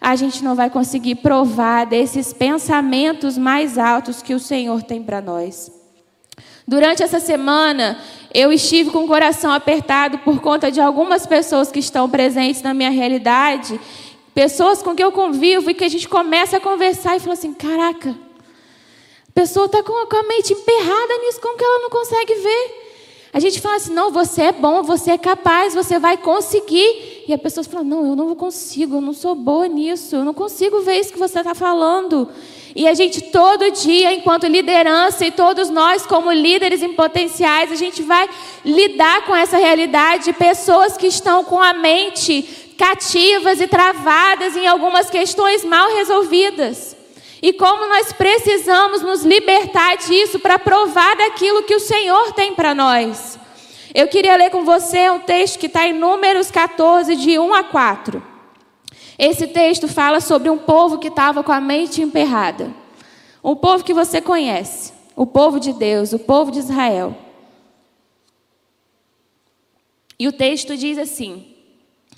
a 0.00 0.16
gente 0.16 0.42
não 0.42 0.54
vai 0.54 0.70
conseguir 0.70 1.16
provar 1.16 1.84
desses 1.84 2.32
pensamentos 2.32 3.36
mais 3.36 3.76
altos 3.76 4.22
que 4.22 4.34
o 4.34 4.40
Senhor 4.40 4.82
tem 4.82 5.02
para 5.02 5.20
nós. 5.20 5.70
Durante 6.66 7.02
essa 7.02 7.20
semana, 7.20 7.98
eu 8.32 8.52
estive 8.52 8.90
com 8.90 9.04
o 9.04 9.08
coração 9.08 9.52
apertado 9.52 10.18
por 10.18 10.40
conta 10.40 10.70
de 10.70 10.80
algumas 10.80 11.26
pessoas 11.26 11.70
que 11.70 11.80
estão 11.80 12.08
presentes 12.08 12.62
na 12.62 12.72
minha 12.72 12.90
realidade, 12.90 13.78
pessoas 14.32 14.80
com 14.80 14.94
quem 14.94 15.04
eu 15.04 15.12
convivo 15.12 15.70
e 15.70 15.74
que 15.74 15.84
a 15.84 15.88
gente 15.88 16.08
começa 16.08 16.56
a 16.56 16.60
conversar 16.60 17.16
e 17.16 17.20
fala 17.20 17.34
assim: 17.34 17.52
caraca, 17.52 18.10
a 18.10 19.32
pessoa 19.34 19.66
está 19.66 19.82
com 19.82 19.92
a 19.92 20.22
mente 20.22 20.52
emperrada 20.52 21.18
nisso, 21.18 21.40
como 21.40 21.58
que 21.58 21.64
ela 21.64 21.80
não 21.80 21.90
consegue 21.90 22.34
ver? 22.34 22.90
A 23.32 23.38
gente 23.38 23.60
fala 23.60 23.76
assim: 23.76 23.92
não, 23.92 24.10
você 24.10 24.42
é 24.42 24.52
bom, 24.52 24.82
você 24.82 25.12
é 25.12 25.18
capaz, 25.18 25.74
você 25.74 25.98
vai 25.98 26.16
conseguir. 26.16 27.19
E 27.30 27.32
a 27.32 27.38
pessoa 27.38 27.62
fala: 27.62 27.84
não, 27.84 28.04
eu 28.04 28.16
não 28.16 28.34
consigo, 28.34 28.96
eu 28.96 29.00
não 29.00 29.12
sou 29.12 29.36
boa 29.36 29.68
nisso, 29.68 30.16
eu 30.16 30.24
não 30.24 30.34
consigo 30.34 30.80
ver 30.80 30.98
isso 30.98 31.12
que 31.12 31.18
você 31.18 31.38
está 31.38 31.54
falando. 31.54 32.28
E 32.74 32.88
a 32.88 32.92
gente, 32.92 33.20
todo 33.20 33.70
dia, 33.70 34.12
enquanto 34.12 34.48
liderança, 34.48 35.24
e 35.24 35.30
todos 35.30 35.70
nós, 35.70 36.04
como 36.04 36.32
líderes 36.32 36.82
em 36.82 36.92
potenciais, 36.92 37.70
a 37.70 37.76
gente 37.76 38.02
vai 38.02 38.28
lidar 38.64 39.26
com 39.26 39.36
essa 39.36 39.58
realidade 39.58 40.24
de 40.24 40.32
pessoas 40.32 40.96
que 40.96 41.06
estão 41.06 41.44
com 41.44 41.60
a 41.60 41.72
mente 41.72 42.74
cativas 42.76 43.60
e 43.60 43.68
travadas 43.68 44.56
em 44.56 44.66
algumas 44.66 45.08
questões 45.08 45.64
mal 45.64 45.88
resolvidas. 45.94 46.96
E 47.40 47.52
como 47.52 47.86
nós 47.86 48.12
precisamos 48.12 49.02
nos 49.02 49.24
libertar 49.24 49.98
disso 49.98 50.40
para 50.40 50.58
provar 50.58 51.16
daquilo 51.16 51.62
que 51.62 51.76
o 51.76 51.80
Senhor 51.80 52.32
tem 52.32 52.54
para 52.54 52.74
nós. 52.74 53.38
Eu 53.94 54.06
queria 54.06 54.36
ler 54.36 54.50
com 54.50 54.64
você 54.64 55.10
um 55.10 55.20
texto 55.20 55.58
que 55.58 55.66
está 55.66 55.86
em 55.86 55.92
Números 55.92 56.50
14, 56.50 57.16
de 57.16 57.38
1 57.38 57.54
a 57.54 57.64
4. 57.64 58.22
Esse 59.18 59.48
texto 59.48 59.88
fala 59.88 60.20
sobre 60.20 60.48
um 60.48 60.58
povo 60.58 60.98
que 60.98 61.08
estava 61.08 61.42
com 61.42 61.52
a 61.52 61.60
mente 61.60 62.00
emperrada. 62.00 62.72
Um 63.42 63.56
povo 63.56 63.84
que 63.84 63.92
você 63.92 64.20
conhece, 64.20 64.92
o 65.16 65.26
povo 65.26 65.58
de 65.58 65.72
Deus, 65.72 66.12
o 66.12 66.18
povo 66.18 66.50
de 66.50 66.58
Israel. 66.58 67.16
E 70.18 70.28
o 70.28 70.32
texto 70.32 70.76
diz 70.76 70.98
assim: 70.98 71.54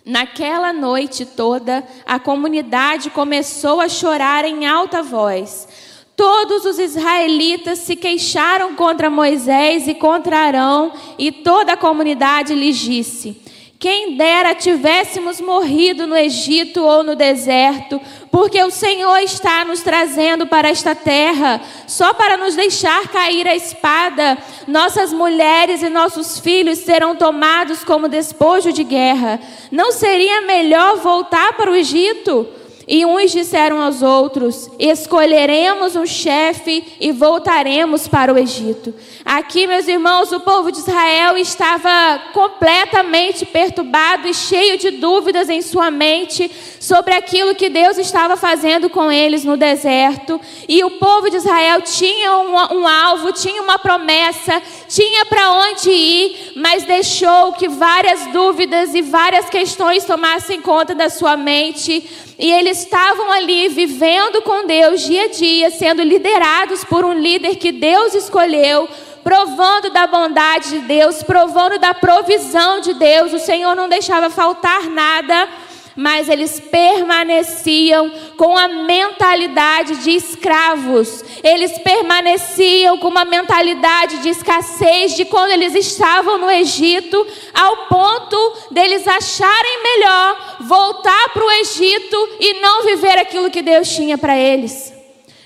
Naquela 0.05 0.73
noite 0.73 1.25
toda, 1.25 1.85
a 2.05 2.19
comunidade 2.19 3.09
começou 3.11 3.81
a 3.81 3.89
chorar 3.89 4.45
em 4.45 4.67
alta 4.67 5.03
voz. 5.03 5.69
Todos 6.17 6.65
os 6.65 6.79
israelitas 6.79 7.79
se 7.81 7.97
queixaram 7.97 8.75
contra 8.75 9.11
Moisés 9.11 9.89
e 9.89 9.95
contra 9.95 10.39
Arão, 10.39 10.93
e 11.19 11.33
toda 11.33 11.73
a 11.73 11.77
comunidade 11.77 12.55
lhes 12.55 12.77
disse: 12.77 13.41
quem 13.83 14.17
dera 14.17 14.55
tivéssemos 14.55 15.41
morrido 15.41 16.07
no 16.07 16.17
Egito 16.17 16.85
ou 16.85 17.03
no 17.03 17.17
deserto, 17.17 18.01
porque 18.31 18.63
o 18.63 18.71
Senhor 18.71 19.19
está 19.19 19.65
nos 19.65 19.81
trazendo 19.81 20.47
para 20.47 20.69
esta 20.69 20.95
terra, 20.95 21.61
só 21.85 22.15
para 22.15 22.37
nos 22.37 22.55
deixar 22.55 23.09
cair 23.09 23.49
a 23.49 23.57
espada. 23.57 24.39
Nossas 24.69 25.13
mulheres 25.13 25.83
e 25.83 25.89
nossos 25.89 26.39
filhos 26.39 26.79
serão 26.79 27.17
tomados 27.17 27.83
como 27.83 28.09
despojo 28.09 28.73
de 28.73 28.85
guerra. 28.85 29.41
Não 29.69 29.91
seria 29.91 30.43
melhor 30.43 30.99
voltar 30.99 31.55
para 31.55 31.69
o 31.69 31.75
Egito? 31.75 32.47
E 32.95 33.07
uns 33.07 33.31
disseram 33.31 33.81
aos 33.81 34.03
outros: 34.03 34.69
Escolheremos 34.79 35.97
um 35.97 36.05
chefe 36.05 36.85
e 37.01 37.11
voltaremos 37.11 38.07
para 38.07 38.31
o 38.31 38.37
Egito. 38.37 38.93
Aqui, 39.25 39.67
meus 39.67 39.89
irmãos, 39.89 40.31
o 40.31 40.41
povo 40.41 40.71
de 40.71 40.77
Israel 40.77 41.39
estava 41.39 42.21
completamente 42.35 43.47
perturbado 43.47 44.29
e 44.29 44.35
cheio 44.35 44.77
de 44.77 44.91
dúvidas 44.91 45.49
em 45.49 45.63
sua 45.63 45.91
mente 45.91 46.51
sobre 46.79 47.15
aquilo 47.15 47.55
que 47.55 47.71
Deus 47.71 47.97
estava 47.97 48.37
fazendo 48.37 48.91
com 48.91 49.11
eles 49.11 49.43
no 49.43 49.57
deserto. 49.57 50.39
E 50.69 50.85
o 50.85 50.91
povo 50.99 51.31
de 51.31 51.37
Israel 51.39 51.81
tinha 51.81 52.37
um, 52.37 52.77
um 52.77 52.87
alvo, 52.87 53.33
tinha 53.33 53.63
uma 53.63 53.79
promessa, 53.79 54.61
tinha 54.87 55.25
para 55.25 55.51
onde 55.51 55.89
ir, 55.89 56.53
mas 56.57 56.85
deixou 56.85 57.55
que 57.55 57.69
várias 57.71 58.27
dúvidas 58.33 58.95
e 58.95 59.01
várias 59.01 59.49
questões 59.49 60.05
tomassem 60.05 60.61
conta 60.61 60.95
da 60.95 61.09
sua 61.09 61.39
mente 61.39 62.07
e 62.43 62.51
eles 62.51 62.82
estavam 62.83 63.31
ali 63.33 63.69
vivendo 63.69 64.43
com 64.43 64.67
Deus 64.67 65.01
dia 65.03 65.25
a 65.25 65.29
dia, 65.29 65.71
sendo 65.71 66.03
liderados 66.03 66.85
por 66.85 67.05
um 67.05 67.13
líder 67.13 67.57
que 67.57 67.73
Deus 67.73 68.15
escolheu, 68.15 68.89
provando 69.23 69.91
da 69.91 70.07
bondade 70.07 70.71
de 70.71 70.79
Deus, 70.81 71.23
provando 71.23 71.79
da 71.79 71.95
provisão 71.95 72.81
de 72.81 72.95
Deus. 72.95 73.33
O 73.33 73.39
Senhor 73.39 73.75
não 73.75 73.89
deixava 73.89 74.29
faltar 74.29 74.91
nada 74.91 75.49
mas 75.97 76.29
eles 76.29 76.59
permaneciam 76.61 78.11
com 78.37 78.57
a 78.57 78.69
mentalidade 78.69 79.97
de 79.97 80.11
escravos. 80.13 81.25
Eles 81.43 81.79
permaneciam 81.79 82.99
com 82.99 83.09
uma 83.09 83.25
mentalidade 83.25 84.19
de 84.19 84.31
escassez 84.31 85.15
de 85.15 85.25
quando 85.25 85.51
eles 85.51 85.75
estavam 85.75 86.39
no 86.39 86.51
Egito, 86.51 87.27
ao 87.55 87.89
ponto 87.89 88.57
deles 88.71 89.07
acharem 89.07 89.83
melhor 89.83 90.57
voltar 90.61 91.29
para 91.31 91.45
o 91.45 91.51
Egito 91.51 92.29
e 92.41 92.61
não 92.61 92.85
viver 92.85 93.19
aquilo 93.19 93.51
que 93.51 93.63
Deus 93.63 93.89
tinha 93.89 94.17
para 94.17 94.37
eles. 94.37 94.93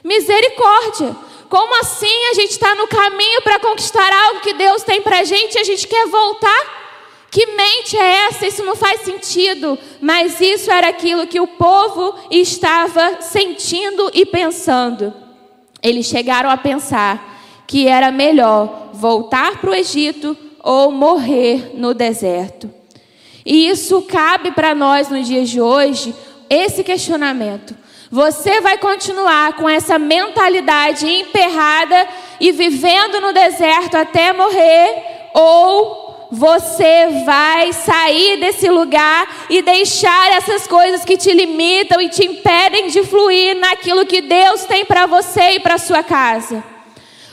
Misericórdia. 0.04 1.16
Como 1.48 1.80
assim 1.80 2.26
a 2.30 2.34
gente 2.34 2.50
está 2.50 2.74
no 2.74 2.88
caminho 2.88 3.40
para 3.42 3.60
conquistar 3.60 4.12
algo 4.24 4.40
que 4.40 4.52
Deus 4.52 4.82
tem 4.82 5.00
para 5.00 5.20
a 5.20 5.24
gente 5.24 5.54
e 5.54 5.60
a 5.60 5.64
gente 5.64 5.86
quer 5.86 6.06
voltar? 6.08 6.85
Que 7.30 7.46
mente 7.46 7.96
é 7.96 8.26
essa? 8.26 8.46
Isso 8.46 8.64
não 8.64 8.76
faz 8.76 9.02
sentido. 9.02 9.78
Mas 10.00 10.40
isso 10.40 10.70
era 10.70 10.88
aquilo 10.88 11.26
que 11.26 11.40
o 11.40 11.46
povo 11.46 12.14
estava 12.30 13.20
sentindo 13.20 14.10
e 14.14 14.24
pensando. 14.24 15.12
Eles 15.82 16.06
chegaram 16.06 16.50
a 16.50 16.56
pensar 16.56 17.36
que 17.66 17.86
era 17.88 18.10
melhor 18.10 18.90
voltar 18.92 19.60
para 19.60 19.70
o 19.70 19.74
Egito 19.74 20.36
ou 20.62 20.90
morrer 20.90 21.72
no 21.74 21.94
deserto. 21.94 22.70
E 23.44 23.68
isso 23.68 24.02
cabe 24.02 24.50
para 24.50 24.74
nós 24.74 25.08
nos 25.08 25.26
dias 25.26 25.48
de 25.48 25.60
hoje, 25.60 26.12
esse 26.50 26.82
questionamento. 26.82 27.76
Você 28.10 28.60
vai 28.60 28.78
continuar 28.78 29.54
com 29.54 29.68
essa 29.68 29.98
mentalidade 29.98 31.06
emperrada 31.06 32.08
e 32.40 32.50
vivendo 32.50 33.20
no 33.20 33.32
deserto 33.32 33.96
até 33.96 34.32
morrer, 34.32 35.30
ou 35.34 36.05
você 36.30 37.22
vai 37.24 37.72
sair 37.72 38.38
desse 38.38 38.68
lugar 38.68 39.46
e 39.48 39.62
deixar 39.62 40.32
essas 40.32 40.66
coisas 40.66 41.04
que 41.04 41.16
te 41.16 41.32
limitam 41.32 42.00
e 42.00 42.08
te 42.08 42.24
impedem 42.24 42.88
de 42.88 43.02
fluir 43.04 43.56
naquilo 43.56 44.06
que 44.06 44.20
Deus 44.20 44.64
tem 44.64 44.84
para 44.84 45.06
você 45.06 45.52
e 45.52 45.60
para 45.60 45.78
sua 45.78 46.02
casa. 46.02 46.62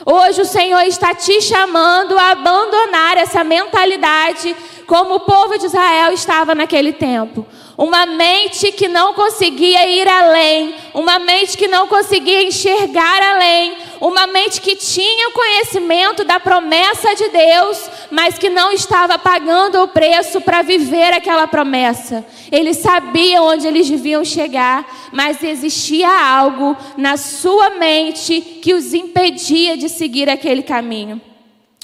Hoje 0.06 0.42
o 0.42 0.44
Senhor 0.44 0.82
está 0.82 1.14
te 1.14 1.40
chamando 1.40 2.18
a 2.18 2.32
abandonar 2.32 3.16
essa 3.16 3.42
mentalidade 3.42 4.54
como 4.86 5.14
o 5.14 5.20
povo 5.20 5.58
de 5.58 5.64
Israel 5.64 6.12
estava 6.12 6.54
naquele 6.54 6.92
tempo. 6.92 7.46
Uma 7.76 8.04
mente 8.04 8.70
que 8.72 8.86
não 8.86 9.14
conseguia 9.14 9.88
ir 9.88 10.06
além, 10.06 10.74
uma 10.92 11.18
mente 11.18 11.56
que 11.56 11.66
não 11.66 11.88
conseguia 11.88 12.42
enxergar 12.42 13.22
além, 13.34 13.76
uma 14.08 14.26
mente 14.26 14.60
que 14.60 14.76
tinha 14.76 15.30
conhecimento 15.30 16.24
da 16.24 16.38
promessa 16.38 17.14
de 17.14 17.28
Deus, 17.30 17.90
mas 18.10 18.36
que 18.36 18.50
não 18.50 18.70
estava 18.70 19.18
pagando 19.18 19.82
o 19.82 19.88
preço 19.88 20.42
para 20.42 20.60
viver 20.60 21.14
aquela 21.14 21.46
promessa. 21.46 22.22
Eles 22.52 22.76
sabiam 22.76 23.46
onde 23.46 23.66
eles 23.66 23.88
deviam 23.88 24.22
chegar, 24.22 25.08
mas 25.10 25.42
existia 25.42 26.08
algo 26.08 26.76
na 26.98 27.16
sua 27.16 27.70
mente 27.70 28.40
que 28.60 28.74
os 28.74 28.92
impedia 28.92 29.74
de 29.74 29.88
seguir 29.88 30.28
aquele 30.28 30.62
caminho. 30.62 31.18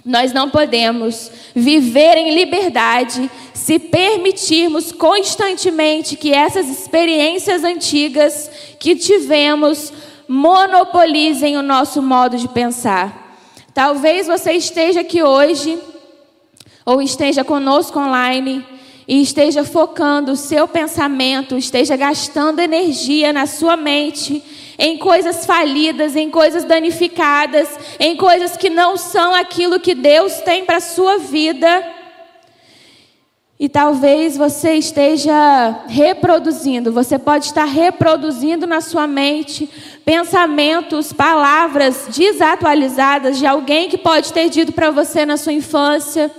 Nós 0.05 0.33
não 0.33 0.51
podemos 0.51 1.31
viver 1.55 2.17
em 2.17 2.35
liberdade 2.35 3.31
se 3.55 3.79
permitirmos 3.79 4.93
constantemente 4.93 6.17
que 6.17 6.33
essas 6.33 6.69
experiências 6.69 7.65
antigas 7.65 8.51
que 8.79 8.97
tivemos 8.97 9.93
monopolizem 10.31 11.57
o 11.57 11.63
nosso 11.63 12.01
modo 12.01 12.37
de 12.37 12.47
pensar. 12.47 13.37
Talvez 13.75 14.29
você 14.29 14.53
esteja 14.53 15.01
aqui 15.01 15.25
hoje, 15.25 15.77
ou 16.87 17.03
esteja 17.03 17.43
conosco 17.43 17.99
online, 17.99 18.65
e 19.09 19.21
esteja 19.21 19.65
focando 19.65 20.31
o 20.31 20.37
seu 20.37 20.69
pensamento, 20.69 21.57
esteja 21.57 21.97
gastando 21.97 22.61
energia 22.61 23.33
na 23.33 23.45
sua 23.45 23.77
mente 23.77 24.41
em 24.79 24.97
coisas 24.99 25.45
falidas, 25.45 26.15
em 26.15 26.31
coisas 26.31 26.63
danificadas, 26.63 27.69
em 27.99 28.17
coisas 28.17 28.57
que 28.57 28.71
não 28.71 28.97
são 28.97 29.35
aquilo 29.35 29.81
que 29.81 29.97
Deus 29.97 30.35
tem 30.43 30.65
para 30.65 30.77
a 30.77 30.81
sua 30.81 31.19
vida. 31.19 32.00
E 33.61 33.69
talvez 33.69 34.39
você 34.39 34.77
esteja 34.77 35.85
reproduzindo, 35.87 36.91
você 36.91 37.19
pode 37.19 37.45
estar 37.45 37.67
reproduzindo 37.67 38.67
na 38.67 38.81
sua 38.81 39.07
mente 39.07 39.69
pensamentos, 40.03 41.13
palavras 41.13 42.09
desatualizadas 42.09 43.39
de 43.39 43.47
alguém 43.47 43.91
que 43.91 43.99
pode 43.99 44.33
ter 44.33 44.49
dito 44.49 44.73
para 44.73 44.91
você 44.91 45.27
na 45.27 45.37
sua 45.37 45.53
infância, 45.53 46.31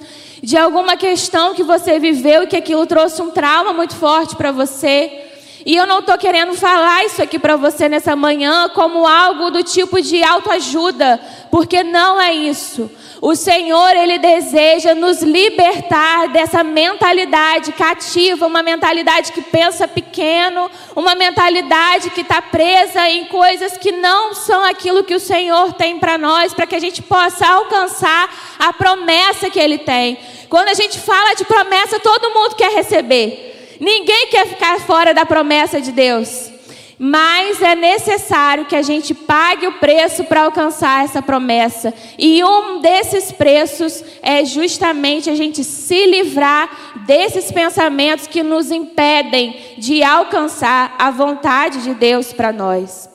de 0.41 0.57
alguma 0.57 0.97
questão 0.97 1.53
que 1.53 1.61
você 1.61 1.99
viveu 1.99 2.41
e 2.41 2.47
que 2.47 2.57
aquilo 2.57 2.87
trouxe 2.87 3.21
um 3.21 3.29
trauma 3.29 3.71
muito 3.71 3.93
forte 3.93 4.35
para 4.35 4.51
você. 4.51 5.30
E 5.65 5.75
eu 5.75 5.85
não 5.85 5.99
estou 5.99 6.17
querendo 6.17 6.55
falar 6.55 7.05
isso 7.05 7.21
aqui 7.21 7.37
para 7.37 7.55
você 7.55 7.87
nessa 7.87 8.15
manhã 8.15 8.69
como 8.69 9.05
algo 9.05 9.51
do 9.51 9.63
tipo 9.63 10.01
de 10.01 10.23
autoajuda, 10.23 11.19
porque 11.51 11.83
não 11.83 12.19
é 12.19 12.33
isso. 12.33 12.89
O 13.21 13.35
Senhor, 13.35 13.95
Ele 13.95 14.17
deseja 14.17 14.95
nos 14.95 15.21
libertar 15.21 16.29
dessa 16.29 16.63
mentalidade 16.63 17.71
cativa, 17.73 18.47
uma 18.47 18.63
mentalidade 18.63 19.31
que 19.31 19.43
pensa 19.43 19.87
pequeno, 19.87 20.71
uma 20.95 21.13
mentalidade 21.13 22.09
que 22.09 22.21
está 22.21 22.41
presa 22.41 23.07
em 23.07 23.25
coisas 23.25 23.77
que 23.77 23.91
não 23.91 24.33
são 24.33 24.65
aquilo 24.65 25.03
que 25.03 25.13
o 25.13 25.19
Senhor 25.19 25.73
tem 25.73 25.99
para 25.99 26.17
nós, 26.17 26.55
para 26.55 26.65
que 26.65 26.75
a 26.75 26.79
gente 26.79 27.03
possa 27.03 27.47
alcançar 27.47 28.55
a 28.57 28.73
promessa 28.73 29.51
que 29.51 29.59
Ele 29.59 29.77
tem. 29.77 30.17
Quando 30.49 30.69
a 30.69 30.73
gente 30.73 30.99
fala 30.99 31.35
de 31.35 31.45
promessa, 31.45 31.99
todo 31.99 32.33
mundo 32.33 32.55
quer 32.55 32.71
receber. 32.71 33.50
Ninguém 33.81 34.27
quer 34.27 34.45
ficar 34.45 34.79
fora 34.81 35.11
da 35.11 35.25
promessa 35.25 35.81
de 35.81 35.91
Deus. 35.91 36.51
Mas 36.99 37.59
é 37.63 37.73
necessário 37.73 38.65
que 38.65 38.75
a 38.75 38.83
gente 38.83 39.11
pague 39.11 39.65
o 39.65 39.79
preço 39.79 40.23
para 40.25 40.43
alcançar 40.43 41.03
essa 41.03 41.19
promessa. 41.19 41.91
E 42.15 42.43
um 42.43 42.79
desses 42.79 43.31
preços 43.31 44.03
é 44.21 44.45
justamente 44.45 45.31
a 45.31 45.33
gente 45.33 45.63
se 45.63 46.05
livrar 46.05 46.69
desses 47.07 47.51
pensamentos 47.51 48.27
que 48.27 48.43
nos 48.43 48.69
impedem 48.69 49.75
de 49.79 50.03
alcançar 50.03 50.93
a 50.99 51.09
vontade 51.09 51.81
de 51.81 51.95
Deus 51.95 52.31
para 52.31 52.53
nós. 52.53 53.09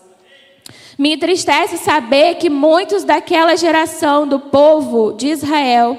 Me 0.99 1.15
entristece 1.15 1.77
saber 1.77 2.39
que 2.39 2.51
muitos 2.51 3.05
daquela 3.05 3.57
geração 3.57 4.27
do 4.27 4.41
povo 4.41 5.13
de 5.13 5.29
Israel, 5.29 5.97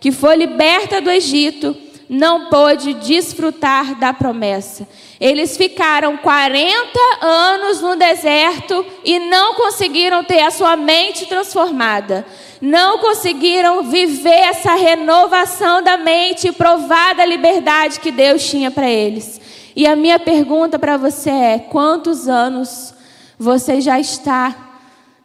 que 0.00 0.10
foi 0.10 0.36
liberta 0.36 1.02
do 1.02 1.10
Egito, 1.10 1.76
não 2.08 2.48
pôde 2.48 2.94
desfrutar 2.94 3.98
da 3.98 4.12
promessa. 4.12 4.86
Eles 5.20 5.56
ficaram 5.56 6.16
40 6.16 6.74
anos 7.20 7.80
no 7.80 7.96
deserto 7.96 8.84
e 9.04 9.18
não 9.18 9.54
conseguiram 9.54 10.22
ter 10.22 10.40
a 10.40 10.50
sua 10.50 10.76
mente 10.76 11.26
transformada. 11.26 12.26
Não 12.60 12.98
conseguiram 12.98 13.82
viver 13.82 14.30
essa 14.30 14.74
renovação 14.74 15.82
da 15.82 15.96
mente 15.96 16.48
e 16.48 16.52
provar 16.52 17.14
da 17.14 17.24
liberdade 17.24 18.00
que 18.00 18.10
Deus 18.10 18.48
tinha 18.48 18.70
para 18.70 18.88
eles. 18.88 19.40
E 19.74 19.86
a 19.86 19.96
minha 19.96 20.18
pergunta 20.18 20.78
para 20.78 20.96
você 20.96 21.30
é: 21.30 21.58
quantos 21.58 22.28
anos 22.28 22.94
você 23.38 23.80
já 23.80 24.00
está 24.00 24.54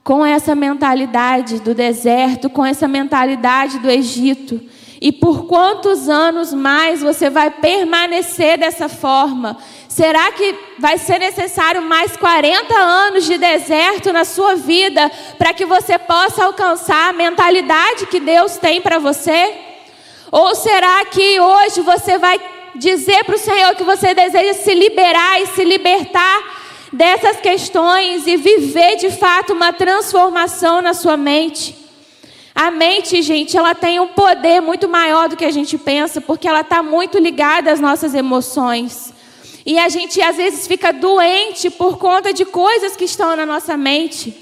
com 0.03 0.25
essa 0.25 0.55
mentalidade 0.55 1.59
do 1.59 1.73
deserto, 1.75 2.49
com 2.49 2.65
essa 2.65 2.87
mentalidade 2.87 3.79
do 3.79 3.89
Egito? 3.89 4.59
E 5.01 5.11
por 5.11 5.45
quantos 5.47 6.07
anos 6.07 6.53
mais 6.53 7.01
você 7.01 7.27
vai 7.27 7.49
permanecer 7.49 8.59
dessa 8.59 8.87
forma? 8.87 9.57
Será 9.89 10.31
que 10.31 10.55
vai 10.77 10.99
ser 10.99 11.17
necessário 11.17 11.81
mais 11.81 12.15
40 12.15 12.71
anos 12.75 13.25
de 13.25 13.35
deserto 13.39 14.13
na 14.13 14.23
sua 14.23 14.55
vida 14.55 15.11
para 15.39 15.55
que 15.55 15.65
você 15.65 15.97
possa 15.97 16.45
alcançar 16.45 17.09
a 17.09 17.13
mentalidade 17.13 18.05
que 18.05 18.19
Deus 18.19 18.57
tem 18.57 18.79
para 18.79 18.99
você? 18.99 19.55
Ou 20.31 20.53
será 20.53 21.03
que 21.05 21.39
hoje 21.39 21.81
você 21.81 22.19
vai 22.19 22.39
dizer 22.75 23.23
para 23.23 23.35
o 23.35 23.39
Senhor 23.39 23.73
que 23.73 23.83
você 23.83 24.13
deseja 24.13 24.53
se 24.53 24.75
liberar 24.75 25.41
e 25.41 25.47
se 25.47 25.63
libertar 25.63 26.59
dessas 26.93 27.37
questões 27.37 28.27
e 28.27 28.37
viver 28.37 28.97
de 28.97 29.09
fato 29.09 29.53
uma 29.53 29.73
transformação 29.73 30.79
na 30.79 30.93
sua 30.93 31.17
mente? 31.17 31.80
A 32.61 32.69
mente, 32.69 33.23
gente, 33.23 33.57
ela 33.57 33.73
tem 33.73 33.99
um 33.99 34.09
poder 34.09 34.61
muito 34.61 34.87
maior 34.87 35.27
do 35.27 35.35
que 35.35 35.45
a 35.45 35.49
gente 35.49 35.79
pensa, 35.79 36.21
porque 36.21 36.47
ela 36.47 36.61
está 36.61 36.83
muito 36.83 37.17
ligada 37.17 37.71
às 37.71 37.79
nossas 37.79 38.13
emoções. 38.13 39.11
E 39.65 39.79
a 39.79 39.89
gente 39.89 40.21
às 40.21 40.37
vezes 40.37 40.67
fica 40.67 40.93
doente 40.93 41.71
por 41.71 41.97
conta 41.97 42.31
de 42.31 42.45
coisas 42.45 42.95
que 42.95 43.05
estão 43.05 43.35
na 43.35 43.47
nossa 43.47 43.75
mente. 43.75 44.37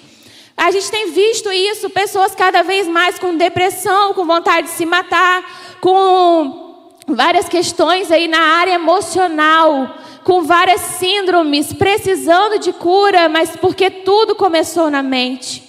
A 0.58 0.70
gente 0.70 0.92
tem 0.92 1.12
visto 1.12 1.50
isso, 1.50 1.90
pessoas 1.92 2.36
cada 2.36 2.62
vez 2.62 2.90
mais 2.90 3.18
com 3.18 3.38
depressão, 3.38 4.14
com 4.14 4.26
vontade 4.26 4.68
de 4.68 4.74
se 4.74 4.86
matar, 4.86 5.78
com 5.80 6.90
várias 7.08 7.48
questões 7.48 8.12
aí 8.12 8.28
na 8.28 8.42
área 8.42 8.74
emocional, 8.74 9.96
com 10.26 10.44
várias 10.44 10.82
síndromes, 10.82 11.72
precisando 11.72 12.60
de 12.60 12.74
cura, 12.74 13.30
mas 13.30 13.56
porque 13.56 13.90
tudo 13.90 14.36
começou 14.36 14.92
na 14.92 15.02
mente. 15.02 15.69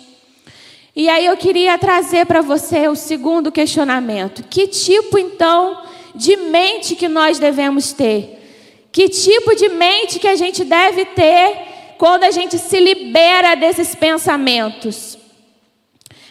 E 0.94 1.08
aí 1.08 1.26
eu 1.26 1.36
queria 1.36 1.78
trazer 1.78 2.26
para 2.26 2.40
você 2.40 2.88
o 2.88 2.96
segundo 2.96 3.52
questionamento. 3.52 4.42
Que 4.48 4.66
tipo 4.66 5.18
então 5.18 5.82
de 6.14 6.36
mente 6.36 6.96
que 6.96 7.08
nós 7.08 7.38
devemos 7.38 7.92
ter? 7.92 8.38
Que 8.92 9.08
tipo 9.08 9.54
de 9.54 9.68
mente 9.68 10.18
que 10.18 10.26
a 10.26 10.34
gente 10.34 10.64
deve 10.64 11.04
ter 11.04 11.94
quando 11.96 12.24
a 12.24 12.30
gente 12.30 12.58
se 12.58 12.80
libera 12.80 13.54
desses 13.54 13.94
pensamentos? 13.94 15.16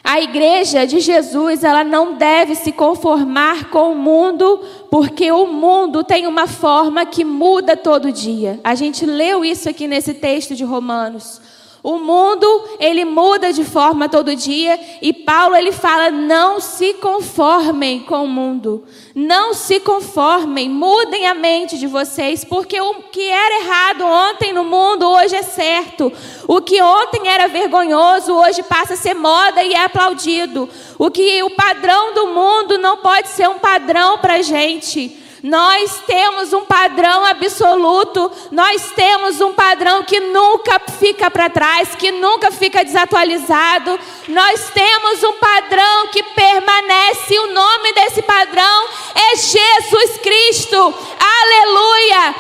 A 0.04 0.20
igreja 0.22 0.88
de 0.88 1.00
Jesus, 1.00 1.64
ela 1.64 1.84
não 1.84 2.16
deve 2.16 2.56
se 2.56 2.72
conformar 2.72 3.70
com 3.70 3.92
o 3.92 3.96
mundo, 3.96 4.60
porque 4.90 5.32
o 5.32 5.46
mundo 5.48 6.04
tem 6.04 6.26
uma 6.26 6.48
forma 6.48 7.06
que 7.06 7.24
muda 7.24 7.78
todo 7.78 8.12
dia. 8.12 8.60
A 8.64 8.76
gente 8.76 9.06
leu 9.06 9.44
isso 9.44 9.70
aqui 9.70 9.88
nesse 9.88 10.14
texto 10.14 10.56
de 10.56 10.64
Romanos. 10.64 11.42
O 11.82 11.98
mundo, 11.98 12.46
ele 12.78 13.06
muda 13.06 13.54
de 13.54 13.64
forma 13.64 14.10
todo 14.10 14.36
dia 14.36 14.78
e 15.02 15.14
Paulo 15.14 15.56
ele 15.56 15.72
fala: 15.72 16.12
"Não 16.12 16.60
se 16.60 16.94
conformem 16.96 18.02
com 18.02 18.26
o 18.26 18.28
mundo. 18.28 18.84
Não 19.16 19.54
se 19.54 19.80
conformem, 19.80 20.70
mudem 20.70 21.26
a 21.26 21.34
mente 21.34 21.78
de 21.78 21.88
vocês, 21.88 22.44
porque 22.44 22.80
o 22.82 22.96
que 23.12 23.30
era 23.30 23.64
errado 23.64 24.06
ontem 24.06 24.52
no 24.52 24.66
mundo 24.66 25.08
hoje 25.08 25.36
é 25.36 25.44
certo. 25.44 26.12
O 26.48 26.62
que 26.62 26.82
ontem 26.82 27.28
era 27.28 27.48
vergonhoso 27.48 28.34
hoje 28.34 28.62
passa 28.64 28.96
a 28.96 28.98
ser 28.98 29.14
moda 29.14 29.64
e 29.64 29.74
é 29.74 29.86
aplaudido. 29.86 30.68
O 30.98 31.10
que 31.10 31.42
o 31.44 31.50
padrão 31.52 32.14
do 32.14 32.28
mundo 32.28 32.78
não 32.78 32.98
pode 32.98 33.30
ser 33.30 33.48
um 33.48 33.60
padrão 33.60 34.18
para 34.18 34.42
gente." 34.42 35.29
Nós 35.44 36.02
temos 36.06 36.52
um 36.52 36.66
padrão 36.66 37.26
absoluto, 37.26 38.32
nós 38.52 38.92
temos 38.92 39.40
um 39.40 39.54
padrão 39.54 40.04
que 40.04 40.20
nunca 40.20 40.80
fica 41.00 41.32
para 41.32 41.50
trás, 41.50 41.96
que 41.96 42.12
nunca 42.12 42.52
fica 42.52 42.84
desatualizado. 42.84 43.98
Nós 44.28 44.70
temos 44.72 45.24
um 45.24 45.34
padrão 45.34 46.08
que 46.08 46.22
permanece, 46.24 47.34
e 47.34 47.40
o 47.40 47.54
nome 47.54 47.94
desse 47.94 48.22
padrão 48.22 48.88
é 49.16 49.36
Jesus 49.38 50.18
Cristo. 50.22 50.78
Aleluia! 50.78 52.36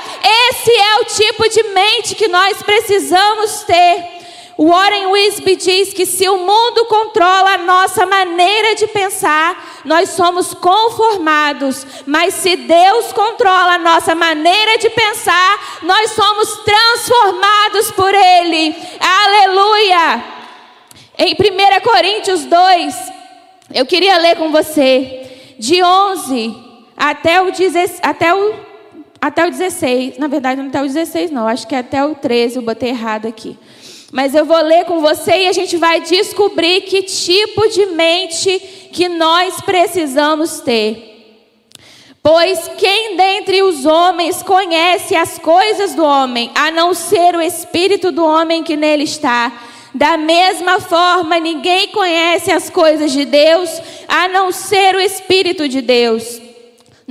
Esse 0.50 0.72
é 0.72 0.96
o 0.98 1.06
tipo 1.06 1.50
de 1.50 1.64
mente 1.64 2.16
que 2.16 2.28
nós 2.28 2.62
precisamos 2.62 3.64
ter. 3.64 4.19
Warren 4.62 5.08
Wisby 5.08 5.56
diz 5.56 5.93
que 5.93 6.06
se 6.06 6.28
o 6.28 6.38
mundo 6.38 6.86
controla 6.89 7.54
a 7.54 7.58
nossa 7.60 8.06
maneira 8.06 8.76
de 8.76 8.88
pensar, 8.88 9.82
nós 9.86 10.10
somos 10.10 10.54
conformados, 10.54 11.88
mas 12.06 12.34
se 12.34 12.58
Deus 12.58 13.13
controla 13.13 13.76
a 13.76 13.78
nossa 13.78 14.13
maneira 14.13 14.78
de 14.78 14.89
pensar, 14.89 15.80
nós 15.84 16.12
somos 16.12 16.58
transformados 16.65 17.91
por 17.91 18.13
Ele. 18.13 18.76
Aleluia! 19.00 20.24
Em 21.17 21.34
1 21.34 21.82
Coríntios 21.82 22.43
2, 22.43 22.95
eu 23.74 23.86
queria 23.86 24.17
ler 24.17 24.36
com 24.36 24.52
você, 24.52 25.56
de 25.58 25.82
11 25.82 26.54
até 26.98 27.41
o, 27.41 27.48
até 28.04 28.34
o, 28.34 28.56
até 29.22 29.45
o 29.45 29.52
16, 29.52 30.17
na 30.17 30.28
verdade 30.28 30.62
não 30.62 30.67
até 30.67 30.82
o 30.82 30.86
16 30.86 31.32
não, 31.32 31.48
acho 31.48 31.65
que 31.65 31.76
é 31.76 31.80
até 31.80 32.04
o 32.04 32.13
13, 32.13 32.58
eu 32.58 32.62
botei 32.62 32.89
errado 32.89 33.26
aqui. 33.26 33.58
Mas 34.12 34.34
eu 34.34 34.43
vou 34.45 34.62
ler 34.62 34.86
com 34.86 35.00
você 35.02 35.43
e 35.43 35.48
a 35.48 35.54
gente 35.54 35.78
vai 35.78 36.02
descobrir 36.02 36.82
que 36.82 37.04
tipo 37.04 37.67
de 37.69 37.86
mente 37.88 38.60
que 38.91 39.08
nós 39.08 39.62
precisamos 39.62 40.62
ter. 40.62 41.10
Pois 42.22 42.69
quem 42.78 43.15
dentre 43.15 43.62
os 43.63 43.86
homens 43.86 44.43
conhece 44.43 45.15
as 45.15 45.38
coisas 45.38 45.95
do 45.95 46.04
homem, 46.04 46.52
a 46.54 46.69
não 46.69 46.93
ser 46.93 47.36
o 47.36 47.41
espírito 47.41 48.12
do 48.12 48.26
homem 48.26 48.63
que 48.63 48.76
nele 48.76 49.04
está? 49.04 49.52
Da 49.93 50.17
mesma 50.17 50.80
forma, 50.80 51.39
ninguém 51.39 51.88
conhece 51.88 52.52
as 52.52 52.69
coisas 52.69 53.12
de 53.12 53.26
Deus, 53.26 53.69
a 54.08 54.28
não 54.28 54.52
ser 54.52 54.95
o 54.95 55.00
espírito 55.00 55.67
de 55.67 55.82
Deus. 55.82 56.49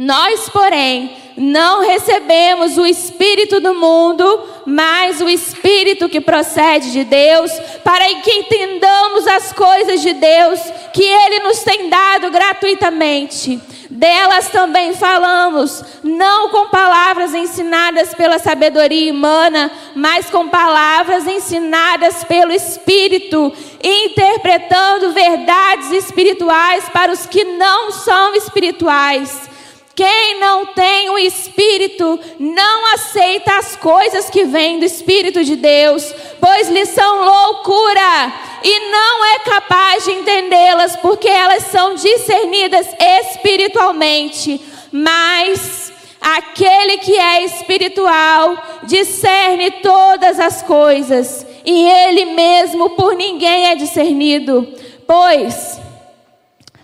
Nós, 0.00 0.48
porém, 0.48 1.10
não 1.36 1.80
recebemos 1.80 2.78
o 2.78 2.86
Espírito 2.86 3.58
do 3.58 3.74
mundo, 3.74 4.44
mas 4.64 5.20
o 5.20 5.28
Espírito 5.28 6.08
que 6.08 6.20
procede 6.20 6.92
de 6.92 7.02
Deus, 7.02 7.50
para 7.82 8.04
que 8.20 8.30
entendamos 8.30 9.26
as 9.26 9.52
coisas 9.52 10.00
de 10.00 10.12
Deus 10.12 10.60
que 10.94 11.02
Ele 11.02 11.40
nos 11.40 11.64
tem 11.64 11.88
dado 11.88 12.30
gratuitamente. 12.30 13.60
Delas 13.90 14.48
também 14.50 14.94
falamos, 14.94 15.82
não 16.04 16.50
com 16.50 16.68
palavras 16.68 17.34
ensinadas 17.34 18.14
pela 18.14 18.38
sabedoria 18.38 19.12
humana, 19.12 19.68
mas 19.96 20.30
com 20.30 20.46
palavras 20.46 21.26
ensinadas 21.26 22.22
pelo 22.22 22.52
Espírito, 22.52 23.52
interpretando 23.82 25.10
verdades 25.10 25.90
espirituais 25.90 26.88
para 26.90 27.10
os 27.10 27.26
que 27.26 27.42
não 27.42 27.90
são 27.90 28.36
espirituais. 28.36 29.57
Quem 29.98 30.38
não 30.38 30.64
tem 30.64 31.10
o 31.10 31.18
Espírito 31.18 32.20
não 32.38 32.94
aceita 32.94 33.56
as 33.56 33.74
coisas 33.74 34.30
que 34.30 34.44
vêm 34.44 34.78
do 34.78 34.84
Espírito 34.84 35.42
de 35.42 35.56
Deus, 35.56 36.14
pois 36.40 36.68
lhes 36.68 36.90
são 36.90 37.24
loucura 37.24 38.32
e 38.62 38.90
não 38.92 39.24
é 39.24 39.38
capaz 39.40 40.04
de 40.04 40.12
entendê-las, 40.12 40.94
porque 40.98 41.28
elas 41.28 41.64
são 41.64 41.96
discernidas 41.96 42.86
espiritualmente. 42.96 44.60
Mas 44.92 45.92
aquele 46.20 46.98
que 46.98 47.18
é 47.18 47.44
espiritual 47.44 48.56
discerne 48.84 49.68
todas 49.82 50.38
as 50.38 50.62
coisas, 50.62 51.44
e 51.66 51.88
ele 51.88 52.24
mesmo 52.36 52.90
por 52.90 53.16
ninguém 53.16 53.66
é 53.66 53.74
discernido. 53.74 54.64
Pois, 55.04 55.80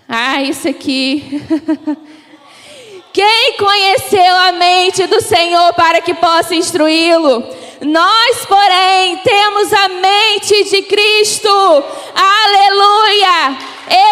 ah, 0.09 0.43
isso 0.43 0.69
aqui. 0.69 1.41
Quem 3.15 3.53
conheceu 3.57 4.37
a 4.39 4.51
mente 4.51 5.07
do 5.07 5.21
Senhor 5.21 5.73
para 5.75 6.01
que 6.01 6.13
possa 6.15 6.53
instruí-lo? 6.53 7.45
Nós, 7.81 8.45
porém, 8.45 9.19
temos 9.19 9.73
a 9.73 9.89
mente 9.89 10.65
de 10.65 10.83
Cristo. 10.83 11.49
Aleluia! 12.13 13.57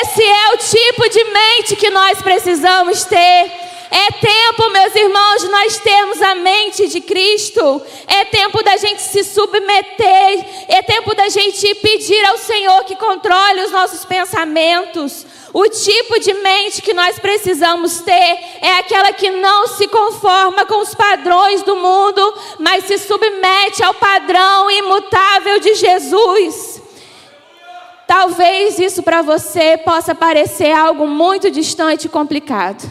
Esse 0.05 0.23
é 0.23 0.55
o 0.55 0.57
tipo 0.57 1.09
de 1.11 1.25
mente 1.25 1.75
que 1.75 1.91
nós 1.91 2.23
precisamos 2.23 3.03
ter. 3.03 3.51
É 3.91 4.13
tempo, 4.21 4.71
meus 4.71 4.95
irmãos, 4.95 5.43
de 5.43 5.49
nós 5.49 5.79
termos 5.79 6.23
a 6.23 6.37
mente 6.37 6.87
de 6.87 7.01
Cristo. 7.01 7.83
É 8.07 8.25
tempo 8.27 8.63
da 8.63 8.77
gente 8.77 9.03
se 9.03 9.25
submeter. 9.25 10.47
É 10.69 10.81
tempo 10.81 11.13
da 11.17 11.29
gente 11.29 11.75
pedir 11.75 12.25
ao 12.27 12.39
Senhor 12.39 12.85
que 12.85 12.95
controle 12.95 13.63
os 13.63 13.73
nossos 13.73 14.05
pensamentos. 14.05 15.27
O 15.53 15.69
tipo 15.69 16.19
de 16.19 16.33
mente 16.33 16.81
que 16.81 16.95
nós 16.95 17.19
precisamos 17.19 18.01
ter 18.01 18.39
é 18.63 18.79
aquela 18.79 19.13
que 19.13 19.31
não 19.31 19.67
se 19.67 19.87
conforma 19.87 20.65
com 20.65 20.81
os 20.81 20.95
padrões 20.95 21.63
do 21.63 21.77
mundo, 21.77 22.35
mas 22.59 22.85
se 22.85 22.97
submete 22.97 23.85
ao 23.85 23.93
padrão 23.93 24.71
imutável 24.71 25.61
de 25.61 25.75
Jesus. 25.75 26.81
Talvez 28.07 28.79
isso 28.79 29.03
para 29.03 29.21
você 29.21 29.77
possa 29.77 30.15
parecer 30.15 30.73
algo 30.73 31.07
muito 31.07 31.51
distante 31.51 32.07
e 32.07 32.11
complicado. 32.11 32.91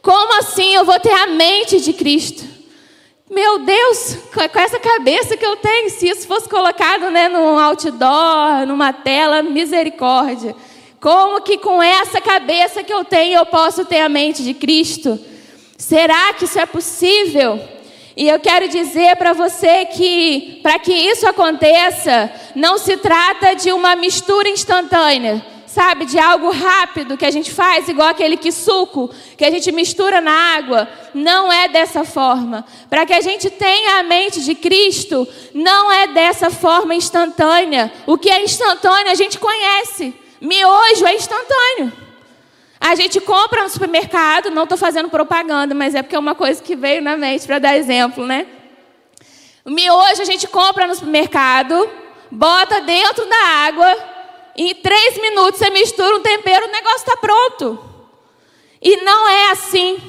Como 0.00 0.38
assim 0.38 0.74
eu 0.74 0.84
vou 0.84 1.00
ter 1.00 1.12
a 1.12 1.26
mente 1.26 1.80
de 1.80 1.92
Cristo? 1.92 2.44
Meu 3.28 3.58
Deus, 3.58 4.16
com 4.32 4.60
essa 4.60 4.78
cabeça 4.78 5.36
que 5.36 5.44
eu 5.44 5.56
tenho, 5.56 5.90
se 5.90 6.08
isso 6.08 6.28
fosse 6.28 6.48
colocado 6.48 7.10
né, 7.10 7.28
num 7.28 7.58
outdoor, 7.58 8.64
numa 8.68 8.92
tela, 8.92 9.42
misericórdia. 9.42 10.54
Como 11.00 11.42
que 11.42 11.58
com 11.58 11.82
essa 11.82 12.20
cabeça 12.20 12.82
que 12.82 12.92
eu 12.92 13.04
tenho 13.04 13.38
eu 13.38 13.46
posso 13.46 13.84
ter 13.84 14.00
a 14.00 14.08
mente 14.08 14.42
de 14.42 14.54
Cristo? 14.54 15.18
Será 15.76 16.32
que 16.34 16.44
isso 16.44 16.58
é 16.58 16.66
possível? 16.66 17.60
E 18.16 18.26
eu 18.28 18.40
quero 18.40 18.66
dizer 18.66 19.14
para 19.16 19.34
você 19.34 19.84
que, 19.84 20.58
para 20.62 20.78
que 20.78 20.92
isso 20.92 21.28
aconteça, 21.28 22.32
não 22.54 22.78
se 22.78 22.96
trata 22.96 23.54
de 23.54 23.70
uma 23.72 23.94
mistura 23.94 24.48
instantânea, 24.48 25.44
sabe? 25.66 26.06
De 26.06 26.18
algo 26.18 26.50
rápido 26.50 27.18
que 27.18 27.26
a 27.26 27.30
gente 27.30 27.50
faz, 27.50 27.90
igual 27.90 28.08
aquele 28.08 28.38
que 28.38 28.50
suco, 28.50 29.10
que 29.36 29.44
a 29.44 29.50
gente 29.50 29.70
mistura 29.70 30.22
na 30.22 30.32
água. 30.56 30.88
Não 31.12 31.52
é 31.52 31.68
dessa 31.68 32.04
forma. 32.04 32.64
Para 32.88 33.04
que 33.04 33.12
a 33.12 33.20
gente 33.20 33.50
tenha 33.50 34.00
a 34.00 34.02
mente 34.02 34.42
de 34.42 34.54
Cristo, 34.54 35.28
não 35.52 35.92
é 35.92 36.06
dessa 36.06 36.48
forma 36.48 36.94
instantânea. 36.94 37.92
O 38.06 38.16
que 38.16 38.30
é 38.30 38.42
instantâneo 38.42 39.12
a 39.12 39.14
gente 39.14 39.38
conhece. 39.38 40.14
Miojo 40.40 41.06
é 41.06 41.14
instantâneo. 41.14 41.92
A 42.80 42.94
gente 42.94 43.20
compra 43.20 43.62
no 43.62 43.68
supermercado, 43.68 44.50
não 44.50 44.64
estou 44.64 44.76
fazendo 44.76 45.08
propaganda, 45.08 45.74
mas 45.74 45.94
é 45.94 46.02
porque 46.02 46.16
é 46.16 46.18
uma 46.18 46.34
coisa 46.34 46.62
que 46.62 46.76
veio 46.76 47.02
na 47.02 47.16
mente 47.16 47.46
para 47.46 47.58
dar 47.58 47.76
exemplo, 47.76 48.26
né? 48.26 48.46
Miojo 49.64 50.22
a 50.22 50.24
gente 50.24 50.46
compra 50.46 50.86
no 50.86 50.94
supermercado, 50.94 51.88
bota 52.30 52.80
dentro 52.82 53.26
da 53.26 53.44
água, 53.66 53.96
em 54.56 54.74
três 54.74 55.18
minutos 55.20 55.58
você 55.58 55.70
mistura 55.70 56.16
um 56.16 56.22
tempero, 56.22 56.66
o 56.66 56.72
negócio 56.72 56.98
está 56.98 57.16
pronto. 57.16 57.78
E 58.80 58.98
não 58.98 59.28
é 59.28 59.50
assim. 59.50 60.00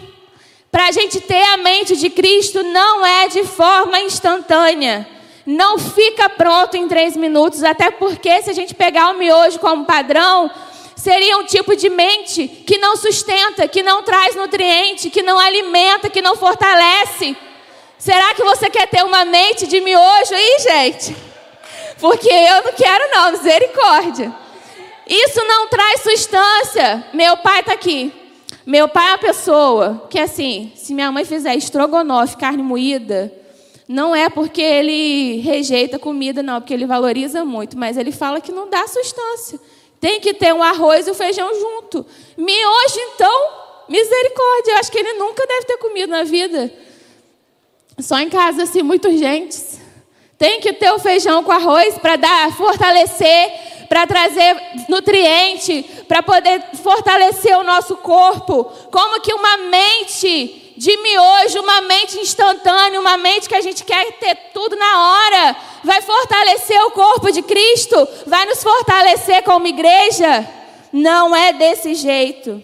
Para 0.72 0.88
a 0.88 0.92
gente 0.92 1.22
ter 1.22 1.42
a 1.42 1.58
mente 1.58 1.96
de 1.96 2.10
Cristo, 2.10 2.62
não 2.62 3.06
é 3.06 3.30
de 3.30 3.44
forma 3.46 4.00
instantânea 4.02 5.17
não 5.48 5.80
fica 5.80 6.28
pronto 6.28 6.76
em 6.76 6.90
três 6.90 7.16
minutos, 7.16 7.64
até 7.64 7.90
porque 7.90 8.42
se 8.42 8.50
a 8.50 8.54
gente 8.54 8.76
pegar 8.76 9.12
o 9.12 9.18
miojo 9.18 9.58
como 9.60 9.86
padrão, 9.86 10.52
seria 10.94 11.38
um 11.38 11.46
tipo 11.46 11.74
de 11.74 11.90
mente 11.90 12.50
que 12.50 12.78
não 12.78 12.98
sustenta, 12.98 13.66
que 13.66 13.82
não 13.82 14.04
traz 14.04 14.36
nutriente, 14.36 15.10
que 15.10 15.22
não 15.22 15.40
alimenta, 15.40 16.10
que 16.10 16.22
não 16.22 16.36
fortalece. 16.36 17.38
Será 17.98 18.34
que 18.34 18.44
você 18.44 18.70
quer 18.70 18.88
ter 18.88 19.06
uma 19.06 19.24
mente 19.24 19.66
de 19.68 19.80
miojo 19.80 20.34
aí, 20.34 20.58
gente? 20.60 21.16
Porque 21.98 22.28
eu 22.28 22.64
não 22.66 22.74
quero 22.74 23.10
não, 23.10 23.32
misericórdia. 23.32 24.36
Isso 25.08 25.42
não 25.46 25.70
traz 25.70 26.02
sustância. 26.02 27.08
Meu 27.14 27.38
pai 27.38 27.62
está 27.62 27.72
aqui. 27.72 28.12
Meu 28.66 28.90
pai 28.90 29.06
é 29.06 29.12
uma 29.12 29.18
pessoa 29.18 30.08
que 30.10 30.20
assim, 30.20 30.74
se 30.76 30.94
minha 30.94 31.10
mãe 31.10 31.24
fizer 31.24 31.56
estrogonofe, 31.56 32.36
carne 32.36 32.62
moída, 32.62 33.32
não 33.88 34.14
é 34.14 34.30
porque 34.30 34.62
ele 34.62 35.38
rejeita 35.38 35.98
comida, 35.98 36.44
não, 36.44 36.60
porque 36.60 36.74
ele 36.74 36.86
valoriza 36.86 37.46
muito, 37.46 37.78
mas 37.78 37.96
ele 37.96 38.12
fala 38.12 38.42
que 38.42 38.52
não 38.52 38.70
dá 38.70 38.86
sustância. 38.86 39.60
Tem 40.00 40.20
que 40.20 40.34
ter 40.34 40.54
um 40.54 40.62
arroz 40.62 41.08
e 41.08 41.10
o 41.10 41.14
um 41.14 41.16
feijão 41.16 41.50
junto. 41.58 42.06
Miojo, 42.38 43.00
então, 43.14 43.50
misericórdia. 43.88 44.72
Eu 44.72 44.78
acho 44.78 44.92
que 44.92 45.00
ele 45.00 45.14
nunca 45.14 45.46
deve 45.48 45.66
ter 45.66 45.78
comido 45.78 46.10
na 46.10 46.24
vida. 46.24 46.72
Só 48.00 48.20
em 48.20 48.30
casa, 48.30 48.64
assim, 48.64 48.84
muito 48.84 49.08
urgentes. 49.08 49.80
Tem 50.38 50.60
que 50.60 50.74
ter 50.74 50.92
o 50.92 51.00
feijão 51.00 51.44
com 51.44 51.52
arroz 51.52 51.98
para 51.98 52.16
dar, 52.16 52.56
fortalecer, 52.56 53.86
para 53.90 54.06
trazer 54.06 54.56
nutriente, 54.88 55.84
para 56.08 56.22
poder 56.22 56.62
fortalecer 56.76 57.58
o 57.58 57.64
nosso 57.64 57.96
corpo. 57.98 58.66
Como 58.92 59.20
que 59.22 59.34
uma 59.34 59.58
mente 59.58 60.67
de 60.78 60.96
miojo, 60.98 61.60
uma 61.60 61.82
mente 61.82 62.20
instantânea, 62.20 63.00
uma 63.00 63.18
mente 63.18 63.50
que 63.50 63.56
a 63.56 63.62
gente 63.62 63.84
quer 63.84 64.14
ter 64.14 64.36
tudo 64.54 64.76
na 64.76 65.10
hora, 65.10 65.56
vai 65.84 66.02
fortalecer 66.02 66.80
o 66.84 66.92
corpo 66.92 67.32
de 67.32 67.42
Cristo, 67.42 68.08
vai 68.28 68.46
nos 68.46 68.62
fortalecer 68.62 69.44
como 69.44 69.68
igreja. 69.68 70.48
Não 70.94 71.36
é 71.36 71.52
desse 71.52 71.96
jeito. 71.96 72.62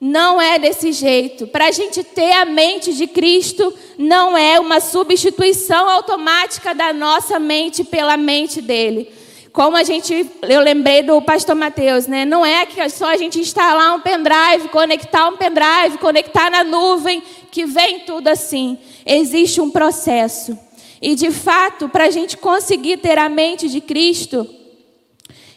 Não 0.00 0.40
é 0.40 0.58
desse 0.58 0.92
jeito. 0.92 1.46
Para 1.46 1.66
a 1.66 1.70
gente 1.70 2.02
ter 2.02 2.32
a 2.32 2.44
mente 2.44 2.92
de 2.92 3.06
Cristo, 3.06 3.72
não 3.98 4.36
é 4.36 4.58
uma 4.58 4.80
substituição 4.80 5.88
automática 5.88 6.74
da 6.74 6.92
nossa 6.92 7.38
mente 7.38 7.84
pela 7.84 8.16
mente 8.16 8.60
dele. 8.60 9.12
Como 9.52 9.76
a 9.76 9.82
gente, 9.82 10.30
eu 10.48 10.60
lembrei 10.60 11.02
do 11.02 11.20
pastor 11.20 11.54
Mateus, 11.54 12.06
né? 12.06 12.24
Não 12.24 12.44
é 12.44 12.64
que 12.64 12.88
só 12.88 13.10
a 13.10 13.16
gente 13.18 13.38
instalar 13.38 13.94
um 13.94 14.00
pendrive, 14.00 14.68
conectar 14.70 15.28
um 15.28 15.36
pendrive, 15.36 15.98
conectar 15.98 16.50
na 16.50 16.64
nuvem, 16.64 17.22
que 17.50 17.66
vem 17.66 18.00
tudo 18.00 18.28
assim. 18.28 18.78
Existe 19.04 19.60
um 19.60 19.70
processo. 19.70 20.58
E 21.02 21.14
de 21.14 21.30
fato, 21.30 21.86
para 21.86 22.04
a 22.04 22.10
gente 22.10 22.38
conseguir 22.38 22.96
ter 22.96 23.18
a 23.18 23.28
mente 23.28 23.68
de 23.68 23.82
Cristo, 23.82 24.48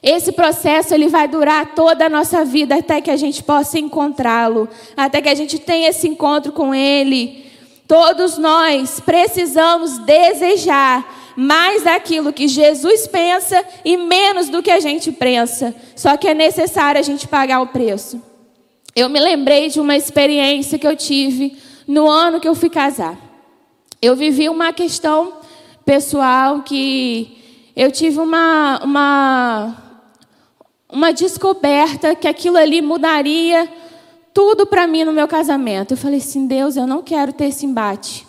esse 0.04 0.34
processo 0.34 0.94
ele 0.94 1.08
vai 1.08 1.28
durar 1.28 1.74
toda 1.74 2.08
a 2.08 2.10
nossa 2.10 2.44
vida 2.44 2.76
até 2.76 3.00
que 3.00 3.10
a 3.10 3.16
gente 3.16 3.42
possa 3.44 3.80
encontrá-lo, 3.80 4.68
até 4.98 5.22
que 5.22 5.30
a 5.30 5.36
gente 5.36 5.58
tenha 5.58 5.90
esse 5.90 6.06
encontro 6.06 6.52
com 6.52 6.76
ele. 6.76 7.46
Todos 7.88 8.38
nós 8.38 9.00
precisamos 9.00 10.00
desejar 10.00 11.25
mais 11.36 11.84
daquilo 11.84 12.34
que 12.34 12.48
Jesus 12.48 13.08
pensa 13.08 13.64
e 13.84 13.98
menos 13.98 14.50
do 14.50 14.64
que 14.64 14.72
a 14.72 14.80
gente 14.80 15.12
pensa. 15.12 15.76
Só 15.96 16.16
que 16.18 16.28
é 16.28 16.34
necessário 16.34 17.00
a 17.00 17.04
gente 17.04 17.28
pagar 17.28 17.62
o 17.62 17.68
preço. 17.68 18.22
Eu 18.96 19.10
me 19.10 19.20
lembrei 19.20 19.70
de 19.70 19.80
uma 19.80 19.96
experiência 19.96 20.80
que 20.80 20.88
eu 20.88 20.96
tive 20.96 21.58
no 21.88 22.10
ano 22.10 22.40
que 22.40 22.48
eu 22.48 22.56
fui 22.56 22.70
casar. 22.70 23.18
Eu 24.02 24.16
vivi 24.16 24.48
uma 24.48 24.72
questão 24.72 25.34
pessoal 25.84 26.62
que 26.62 27.38
eu 27.76 27.92
tive 27.92 28.20
uma, 28.20 28.80
uma 28.84 29.86
uma 30.96 31.12
descoberta 31.12 32.16
que 32.16 32.28
aquilo 32.28 32.58
ali 32.58 32.82
mudaria 32.82 33.68
tudo 34.34 34.66
para 34.66 34.88
mim 34.88 35.04
no 35.04 35.12
meu 35.12 35.28
casamento. 35.28 35.92
Eu 35.92 35.98
falei 35.98 36.20
assim: 36.20 36.48
Deus, 36.48 36.78
eu 36.78 36.88
não 36.88 37.02
quero 37.02 37.34
ter 37.34 37.46
esse 37.46 37.66
embate. 37.66 38.26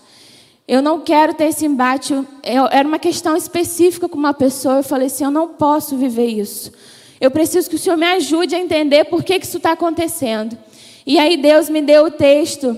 Eu 0.68 0.82
não 0.82 1.00
quero 1.00 1.32
ter 1.34 1.44
esse 1.44 1.64
embate. 1.64 2.12
Eu, 2.12 2.66
era 2.70 2.86
uma 2.86 2.98
questão 2.98 3.36
específica 3.36 4.08
com 4.08 4.18
uma 4.18 4.34
pessoa. 4.34 4.76
Eu 4.76 4.82
falei 4.82 5.06
assim: 5.06 5.24
eu 5.24 5.30
não 5.30 5.48
posso 5.48 5.96
viver 5.96 6.26
isso. 6.26 6.72
Eu 7.20 7.30
preciso 7.30 7.68
que 7.70 7.76
o 7.76 7.78
Senhor 7.78 7.96
me 7.96 8.06
ajude 8.06 8.54
a 8.54 8.58
entender 8.58 9.04
por 9.04 9.22
que, 9.22 9.38
que 9.38 9.46
isso 9.46 9.58
está 9.58 9.72
acontecendo. 9.72 10.56
E 11.06 11.18
aí 11.18 11.36
Deus 11.36 11.70
me 11.70 11.80
deu 11.80 12.06
o 12.06 12.10
texto, 12.10 12.76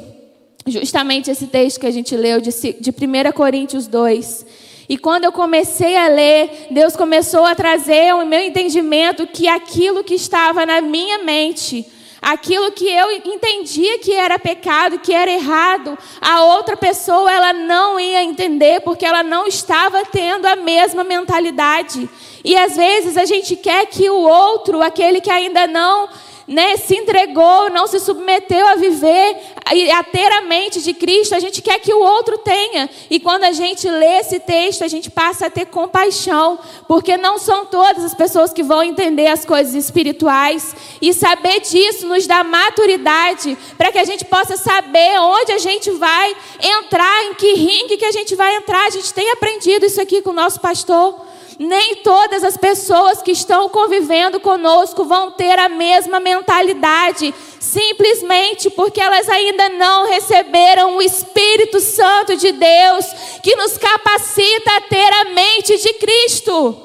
justamente 0.67 1.31
esse 1.31 1.47
texto 1.47 1.81
que 1.81 1.87
a 1.87 1.91
gente 1.91 2.15
leu, 2.15 2.41
de, 2.41 2.51
de 2.51 2.91
1 2.91 3.33
Coríntios 3.33 3.87
2. 3.87 4.47
E 4.89 4.97
quando 4.97 5.25
eu 5.25 5.33
comecei 5.33 5.97
a 5.97 6.09
ler, 6.09 6.69
Deus 6.71 6.95
começou 6.95 7.45
a 7.45 7.55
trazer 7.55 8.15
o 8.15 8.25
meu 8.25 8.41
entendimento 8.41 9.27
que 9.27 9.49
aquilo 9.49 10.05
que 10.05 10.15
estava 10.15 10.65
na 10.65 10.81
minha 10.81 11.19
mente, 11.25 11.87
aquilo 12.21 12.73
que 12.73 12.89
eu 12.89 13.11
entendia 13.13 13.99
que 13.99 14.13
era 14.13 14.39
pecado, 14.39 14.99
que 14.99 15.13
era 15.13 15.31
errado, 15.31 15.97
a 16.21 16.45
outra 16.45 16.77
pessoa 16.77 17.31
ela 17.31 17.53
não 17.53 17.99
ia 17.99 18.23
entender 18.23 18.81
porque 18.81 19.05
ela 19.05 19.23
não 19.23 19.47
estava 19.47 20.05
tendo 20.05 20.47
a 20.47 20.57
mesma 20.57 21.05
mentalidade. 21.05 22.09
E 22.45 22.57
às 22.57 22.77
vezes 22.77 23.17
a 23.17 23.25
gente 23.25 23.57
quer 23.57 23.87
que 23.87 24.09
o 24.09 24.21
outro, 24.21 24.83
aquele 24.83 25.21
que 25.21 25.31
ainda 25.31 25.67
não 25.67 26.09
né, 26.49 26.79
se 26.79 26.97
entregou, 26.97 27.69
não 27.69 27.87
se 27.87 28.01
submeteu 28.01 28.67
a 28.67 28.75
viver 28.75 29.37
e 29.71 29.91
a 29.91 30.03
ter 30.03 30.33
a 30.33 30.41
mente 30.41 30.81
de 30.81 30.95
Cristo, 30.95 31.35
a 31.35 31.41
gente 31.41 31.61
quer 31.61 31.79
que 31.79 31.93
o 31.93 32.01
outro 32.01 32.39
tenha. 32.39 32.89
E 33.11 33.21
quando 33.21 33.45
a 33.45 33.53
gente 33.53 33.87
lê 33.87 34.21
esse 34.21 34.41
texto, 34.41 34.83
a 34.83 34.89
gente 34.89 35.11
passa 35.11 35.47
a 35.47 35.51
ter 35.51 35.67
compaixão, 35.67 36.59
porque 36.87 37.19
não 37.19 37.39
são 37.39 37.67
todas 37.67 38.03
as 38.03 38.15
pessoas 38.15 38.51
que 38.51 38.63
vão 38.63 38.83
entender 38.83 39.27
as 39.27 39.45
coisas 39.45 39.75
espirituais. 39.75 40.75
E 41.03 41.13
saber 41.13 41.61
disso 41.61 42.07
nos 42.07 42.27
dá 42.27 42.43
maturidade 42.43 43.57
para 43.77 43.93
que 43.93 43.99
a 43.99 44.05
gente 44.05 44.25
possa 44.25 44.57
saber 44.57 45.21
onde 45.21 45.53
a 45.53 45.59
gente 45.59 45.91
vai 45.91 46.35
entrar, 46.61 47.25
em 47.27 47.35
que 47.35 47.53
ringue 47.53 47.99
que 47.99 48.07
a 48.07 48.13
gente 48.13 48.35
vai 48.35 48.57
entrar. 48.57 48.87
A 48.87 48.91
gente 48.91 49.13
tem 49.13 49.31
aprendido 49.33 49.85
isso 49.85 50.01
aqui 50.01 50.23
com 50.23 50.31
o 50.31 50.35
nosso 50.35 50.61
pastor 50.61 51.28
nem 51.59 51.97
todas 51.97 52.45
as 52.45 52.57
pessoas 52.57 53.21
que 53.21 53.33
estão 53.33 53.69
convivendo 53.69 54.39
conosco 54.39 55.05
vão 55.05 55.33
ter 55.33 55.59
a 55.59 55.69
mesma 55.69 56.21
mentalidade, 56.21 57.35
simplesmente 57.59 58.71
porque 58.71 59.01
elas 59.01 59.29
ainda 59.29 59.69
não 59.71 60.07
receberam 60.07 60.97
o 60.97 61.03
Espírito 61.03 61.81
Santo 61.81 62.37
de 62.37 62.53
Deus, 62.53 63.07
que 63.43 63.57
nos 63.57 63.77
capacita 63.77 64.77
a 64.77 64.81
ter 64.83 65.13
a 65.15 65.25
mente 65.27 65.77
de 65.77 65.95
Cristo. 65.95 66.83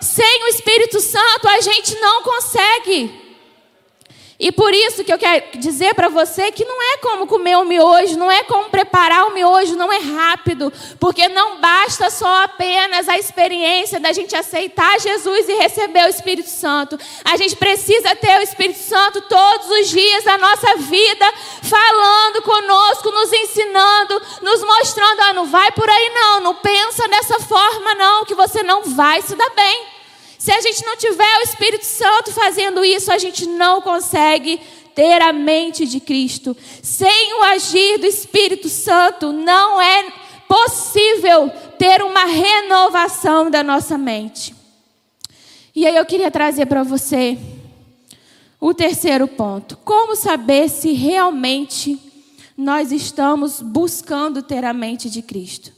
Sem 0.00 0.44
o 0.44 0.48
Espírito 0.48 0.98
Santo, 0.98 1.46
a 1.46 1.60
gente 1.60 1.94
não 2.00 2.22
consegue. 2.22 3.19
E 4.40 4.50
por 4.50 4.72
isso 4.72 5.04
que 5.04 5.12
eu 5.12 5.18
quero 5.18 5.58
dizer 5.58 5.94
para 5.94 6.08
você 6.08 6.50
que 6.50 6.64
não 6.64 6.82
é 6.94 6.96
como 6.96 7.26
comer 7.26 7.58
o 7.58 7.64
miojo, 7.64 8.16
não 8.16 8.30
é 8.30 8.42
como 8.44 8.70
preparar 8.70 9.26
o 9.26 9.34
miojo, 9.34 9.76
não 9.76 9.92
é 9.92 9.98
rápido, 9.98 10.72
porque 10.98 11.28
não 11.28 11.60
basta 11.60 12.08
só 12.08 12.44
apenas 12.44 13.06
a 13.06 13.18
experiência 13.18 14.00
da 14.00 14.12
gente 14.12 14.34
aceitar 14.34 14.98
Jesus 14.98 15.46
e 15.46 15.52
receber 15.56 16.06
o 16.06 16.08
Espírito 16.08 16.48
Santo. 16.48 16.98
A 17.22 17.36
gente 17.36 17.54
precisa 17.54 18.16
ter 18.16 18.38
o 18.38 18.42
Espírito 18.42 18.78
Santo 18.78 19.20
todos 19.28 19.68
os 19.68 19.90
dias 19.90 20.24
da 20.24 20.38
nossa 20.38 20.74
vida, 20.76 21.26
falando 21.62 22.40
conosco, 22.40 23.10
nos 23.10 23.30
ensinando, 23.30 24.22
nos 24.40 24.62
mostrando, 24.62 25.20
ah, 25.20 25.34
não 25.34 25.44
vai 25.44 25.70
por 25.72 25.88
aí 25.88 26.10
não, 26.14 26.40
não 26.40 26.54
pensa 26.54 27.06
dessa 27.08 27.38
forma 27.40 27.94
não, 27.94 28.24
que 28.24 28.34
você 28.34 28.62
não 28.62 28.84
vai 28.84 29.20
se 29.20 29.36
dar 29.36 29.50
bem. 29.50 29.99
Se 30.40 30.50
a 30.50 30.60
gente 30.62 30.82
não 30.86 30.96
tiver 30.96 31.38
o 31.38 31.42
Espírito 31.42 31.84
Santo 31.84 32.32
fazendo 32.32 32.82
isso, 32.82 33.12
a 33.12 33.18
gente 33.18 33.44
não 33.44 33.82
consegue 33.82 34.58
ter 34.94 35.20
a 35.20 35.34
mente 35.34 35.84
de 35.84 36.00
Cristo. 36.00 36.56
Sem 36.82 37.34
o 37.34 37.42
agir 37.42 37.98
do 37.98 38.06
Espírito 38.06 38.66
Santo, 38.66 39.34
não 39.34 39.78
é 39.82 40.10
possível 40.48 41.50
ter 41.78 42.00
uma 42.00 42.24
renovação 42.24 43.50
da 43.50 43.62
nossa 43.62 43.98
mente. 43.98 44.54
E 45.76 45.86
aí 45.86 45.94
eu 45.94 46.06
queria 46.06 46.30
trazer 46.30 46.64
para 46.64 46.82
você 46.84 47.36
o 48.58 48.72
terceiro 48.72 49.28
ponto: 49.28 49.76
como 49.84 50.16
saber 50.16 50.70
se 50.70 50.94
realmente 50.94 52.00
nós 52.56 52.92
estamos 52.92 53.60
buscando 53.60 54.42
ter 54.42 54.64
a 54.64 54.72
mente 54.72 55.10
de 55.10 55.20
Cristo? 55.20 55.70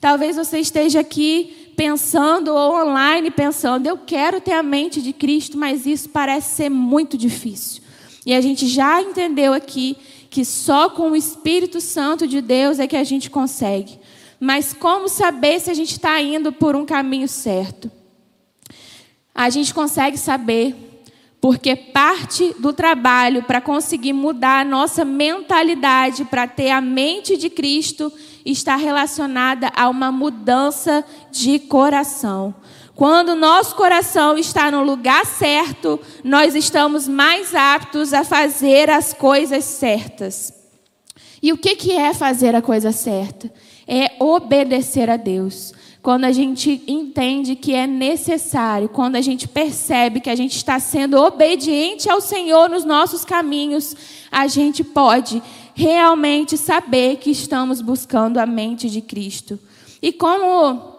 Talvez 0.00 0.36
você 0.36 0.58
esteja 0.58 1.00
aqui 1.00 1.65
pensando 1.76 2.54
ou 2.54 2.82
online 2.82 3.30
pensando, 3.30 3.86
eu 3.86 3.98
quero 3.98 4.40
ter 4.40 4.52
a 4.52 4.62
mente 4.62 5.02
de 5.02 5.12
Cristo, 5.12 5.58
mas 5.58 5.86
isso 5.86 6.08
parece 6.08 6.56
ser 6.56 6.70
muito 6.70 7.18
difícil. 7.18 7.82
E 8.24 8.34
a 8.34 8.40
gente 8.40 8.66
já 8.66 9.00
entendeu 9.02 9.52
aqui 9.52 9.96
que 10.30 10.44
só 10.44 10.88
com 10.88 11.10
o 11.10 11.16
Espírito 11.16 11.80
Santo 11.80 12.26
de 12.26 12.40
Deus 12.40 12.78
é 12.78 12.86
que 12.86 12.96
a 12.96 13.04
gente 13.04 13.30
consegue. 13.30 13.98
Mas 14.40 14.72
como 14.72 15.08
saber 15.08 15.60
se 15.60 15.70
a 15.70 15.74
gente 15.74 15.92
está 15.92 16.20
indo 16.20 16.50
por 16.52 16.74
um 16.74 16.84
caminho 16.84 17.28
certo? 17.28 17.90
A 19.34 19.48
gente 19.50 19.72
consegue 19.72 20.16
saber 20.18 20.95
porque 21.40 21.76
parte 21.76 22.54
do 22.58 22.72
trabalho 22.72 23.42
para 23.42 23.60
conseguir 23.60 24.12
mudar 24.12 24.60
a 24.60 24.64
nossa 24.64 25.04
mentalidade, 25.04 26.24
para 26.24 26.46
ter 26.46 26.70
a 26.70 26.80
mente 26.80 27.36
de 27.36 27.50
Cristo, 27.50 28.12
está 28.44 28.76
relacionada 28.76 29.70
a 29.76 29.88
uma 29.88 30.10
mudança 30.10 31.04
de 31.30 31.58
coração. 31.58 32.54
Quando 32.94 33.36
nosso 33.36 33.74
coração 33.74 34.38
está 34.38 34.70
no 34.70 34.82
lugar 34.82 35.26
certo, 35.26 36.00
nós 36.24 36.54
estamos 36.54 37.06
mais 37.06 37.54
aptos 37.54 38.14
a 38.14 38.24
fazer 38.24 38.88
as 38.88 39.12
coisas 39.12 39.64
certas. 39.64 40.52
E 41.42 41.52
o 41.52 41.58
que 41.58 41.92
é 41.92 42.14
fazer 42.14 42.54
a 42.54 42.62
coisa 42.62 42.92
certa? 42.92 43.52
É 43.86 44.12
obedecer 44.18 45.10
a 45.10 45.16
Deus 45.16 45.74
quando 46.06 46.24
a 46.24 46.30
gente 46.30 46.84
entende 46.86 47.56
que 47.56 47.74
é 47.74 47.84
necessário, 47.84 48.88
quando 48.88 49.16
a 49.16 49.20
gente 49.20 49.48
percebe 49.48 50.20
que 50.20 50.30
a 50.30 50.36
gente 50.36 50.54
está 50.54 50.78
sendo 50.78 51.16
obediente 51.16 52.08
ao 52.08 52.20
Senhor 52.20 52.70
nos 52.70 52.84
nossos 52.84 53.24
caminhos, 53.24 53.96
a 54.30 54.46
gente 54.46 54.84
pode 54.84 55.42
realmente 55.74 56.56
saber 56.56 57.16
que 57.16 57.28
estamos 57.28 57.80
buscando 57.80 58.38
a 58.38 58.46
mente 58.46 58.88
de 58.88 59.00
Cristo. 59.00 59.58
E 60.00 60.12
como 60.12 60.94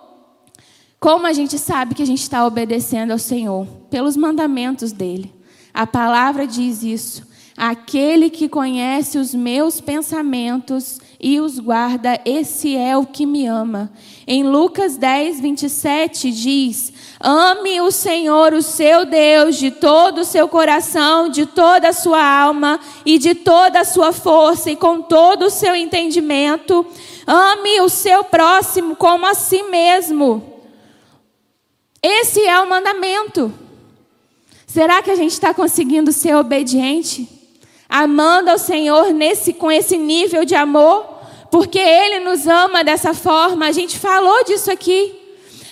como 1.00 1.26
a 1.26 1.32
gente 1.32 1.58
sabe 1.58 1.96
que 1.96 2.04
a 2.04 2.06
gente 2.06 2.22
está 2.22 2.46
obedecendo 2.46 3.12
ao 3.12 3.17
Senhor? 3.17 3.65
Pelos 3.89 4.17
mandamentos 4.17 4.91
dele. 4.91 5.34
A 5.74 5.88
palavra 5.88 6.46
diz 6.46 6.84
isso. 6.84 7.26
Aquele 7.60 8.30
que 8.30 8.48
conhece 8.48 9.17
os 9.17 9.34
meus 9.34 9.82
pensamentos 9.82 11.00
e 11.20 11.39
os 11.39 11.58
guarda, 11.58 12.22
esse 12.24 12.76
é 12.76 12.96
o 12.96 13.04
que 13.04 13.26
me 13.26 13.48
ama. 13.48 13.91
Em 14.28 14.43
Lucas 14.43 14.96
10, 14.96 15.41
27 15.41 16.32
diz: 16.32 16.93
Ame 17.20 17.82
o 17.82 17.89
Senhor, 17.89 18.54
o 18.54 18.62
seu 18.62 19.08
Deus, 19.08 19.56
de 19.56 19.72
todo 19.72 20.20
o 20.20 20.24
seu 20.24 20.48
coração, 20.48 21.30
de 21.30 21.48
toda 21.48 21.89
a 21.89 21.93
sua 21.93 22.24
alma 22.24 22.80
e 23.04 23.17
de 23.17 23.34
toda 23.34 23.80
a 23.80 23.86
sua 23.86 24.13
força 24.13 24.70
e 24.70 24.76
com 24.76 25.02
todo 25.02 25.46
o 25.46 25.50
seu 25.50 25.76
entendimento. 25.76 26.86
Ame 27.26 27.82
o 27.82 27.89
seu 27.89 28.24
próximo 28.24 28.96
como 28.96 29.26
a 29.26 29.34
si 29.34 29.63
mesmo. 29.63 30.62
Esse 32.04 32.39
é 32.39 32.62
o 32.62 32.70
mandamento. 32.70 33.52
Será 34.67 35.02
que 35.02 35.10
a 35.10 35.15
gente 35.15 35.32
está 35.32 35.56
conseguindo 35.56 36.12
ser 36.12 36.36
obediente? 36.36 37.37
Amando 37.89 38.52
ao 38.52 38.58
Senhor 38.58 39.13
nesse, 39.13 39.54
com 39.54 39.71
esse 39.71 39.97
nível 39.97 40.43
de 40.43 40.56
amor, 40.56 41.06
porque 41.50 41.80
Ele 41.80 42.19
nos 42.19 42.47
ama 42.47 42.84
dessa 42.84 43.13
forma. 43.13 43.67
A 43.67 43.71
gente 43.71 43.97
falou 43.97 44.43
disso 44.43 44.71
aqui. 44.71 45.15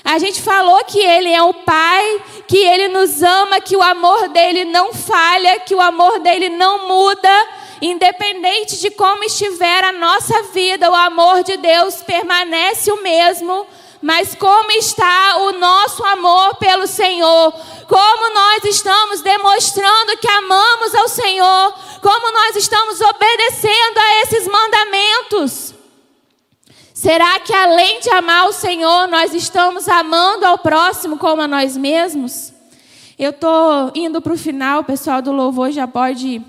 A 0.03 0.19
gente 0.19 0.39
falou 0.41 0.83
que 0.85 0.99
Ele 0.99 1.31
é 1.31 1.41
o 1.41 1.53
Pai, 1.53 2.21
que 2.47 2.57
Ele 2.57 2.89
nos 2.89 3.23
ama, 3.23 3.59
que 3.59 3.75
o 3.75 3.81
amor 3.81 4.29
dele 4.29 4.63
não 4.63 4.93
falha, 4.93 5.59
que 5.59 5.73
o 5.73 5.81
amor 5.81 6.19
dele 6.19 6.49
não 6.49 6.87
muda, 6.87 7.47
independente 7.81 8.79
de 8.79 8.91
como 8.91 9.23
estiver 9.23 9.83
a 9.83 9.91
nossa 9.91 10.43
vida, 10.53 10.89
o 10.89 10.93
amor 10.93 11.43
de 11.43 11.57
Deus 11.57 12.03
permanece 12.03 12.91
o 12.91 13.01
mesmo. 13.01 13.65
Mas 14.01 14.35
como 14.35 14.71
está 14.71 15.37
o 15.37 15.53
nosso 15.53 16.03
amor 16.03 16.55
pelo 16.55 16.85
Senhor? 16.85 17.51
Como 17.87 18.33
nós 18.33 18.63
estamos 18.65 19.21
demonstrando 19.21 20.17
que 20.17 20.27
amamos 20.27 20.93
ao 20.95 21.07
Senhor? 21.07 21.73
Como 22.01 22.31
nós 22.31 22.55
estamos 22.55 22.99
obedecendo 23.01 23.97
a 23.97 24.21
esses 24.21 24.47
mandamentos? 24.47 25.73
Será 26.93 27.39
que 27.39 27.53
além 27.53 27.99
de 27.99 28.09
amar 28.09 28.47
o 28.47 28.53
Senhor, 28.53 29.07
nós 29.07 29.33
estamos 29.33 29.87
amando 29.87 30.45
ao 30.45 30.57
próximo 30.57 31.17
como 31.17 31.41
a 31.41 31.47
nós 31.47 31.75
mesmos? 31.77 32.53
Eu 33.17 33.29
estou 33.29 33.91
indo 33.93 34.21
para 34.21 34.33
o 34.33 34.37
final, 34.37 34.81
o 34.81 34.83
pessoal 34.83 35.21
do 35.21 35.31
louvor 35.31 35.71
já 35.71 35.87
pode 35.87 36.41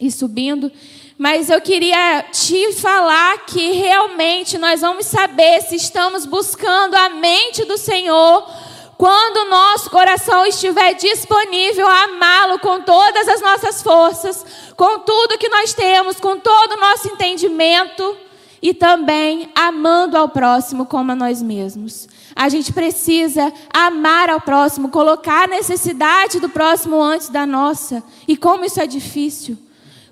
ir 0.00 0.10
subindo. 0.10 0.70
Mas 1.16 1.48
eu 1.48 1.60
queria 1.60 2.24
te 2.32 2.72
falar 2.72 3.46
que 3.46 3.70
realmente 3.72 4.58
nós 4.58 4.80
vamos 4.80 5.06
saber 5.06 5.60
se 5.62 5.76
estamos 5.76 6.26
buscando 6.26 6.94
a 6.96 7.08
mente 7.08 7.64
do 7.64 7.78
Senhor 7.78 8.44
quando 8.96 9.48
nosso 9.48 9.90
coração 9.90 10.44
estiver 10.46 10.94
disponível 10.94 11.86
a 11.86 12.04
amá-lo 12.04 12.58
com 12.58 12.80
todas 12.80 13.28
as 13.28 13.40
nossas 13.40 13.82
forças, 13.82 14.44
com 14.76 15.00
tudo 15.00 15.38
que 15.38 15.48
nós 15.48 15.72
temos, 15.72 16.18
com 16.18 16.38
todo 16.38 16.72
o 16.72 16.80
nosso 16.80 17.08
entendimento 17.08 18.16
e 18.60 18.74
também 18.74 19.50
amando 19.54 20.16
ao 20.16 20.28
próximo 20.28 20.86
como 20.86 21.12
a 21.12 21.16
nós 21.16 21.40
mesmos. 21.40 22.08
A 22.34 22.48
gente 22.48 22.72
precisa 22.72 23.52
amar 23.72 24.30
ao 24.30 24.40
próximo, 24.40 24.88
colocar 24.88 25.44
a 25.44 25.48
necessidade 25.48 26.40
do 26.40 26.48
próximo 26.48 27.00
antes 27.00 27.28
da 27.28 27.46
nossa. 27.46 28.02
E 28.26 28.36
como 28.36 28.64
isso 28.64 28.80
é 28.80 28.86
difícil. 28.86 29.56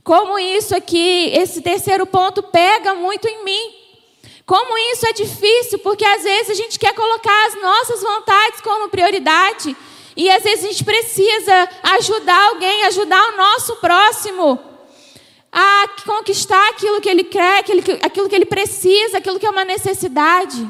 Como 0.05 0.39
isso 0.39 0.75
aqui, 0.75 1.31
esse 1.33 1.61
terceiro 1.61 2.05
ponto 2.07 2.43
pega 2.43 2.95
muito 2.95 3.27
em 3.29 3.45
mim. 3.45 3.75
Como 4.45 4.77
isso 4.93 5.07
é 5.07 5.13
difícil, 5.13 5.79
porque 5.79 6.05
às 6.05 6.25
vezes 6.25 6.51
a 6.51 6.55
gente 6.55 6.79
quer 6.79 6.93
colocar 6.93 7.47
as 7.47 7.63
nossas 7.63 8.03
vontades 8.03 8.61
como 8.61 8.89
prioridade. 8.89 9.77
E 10.17 10.29
às 10.29 10.43
vezes 10.43 10.65
a 10.65 10.69
gente 10.69 10.85
precisa 10.85 11.69
ajudar 11.95 12.49
alguém, 12.49 12.85
ajudar 12.85 13.23
o 13.33 13.37
nosso 13.37 13.77
próximo 13.77 14.59
a 15.53 15.87
conquistar 16.05 16.71
aquilo 16.71 17.01
que 17.01 17.09
ele 17.09 17.25
quer, 17.25 17.59
aquilo 17.59 18.29
que, 18.29 18.35
ele 18.35 18.47
precisa, 18.47 19.19
aquilo 19.19 19.39
que 19.39 19.47
é 19.47 19.51
uma 19.51 19.65
necessidade. 19.65 20.69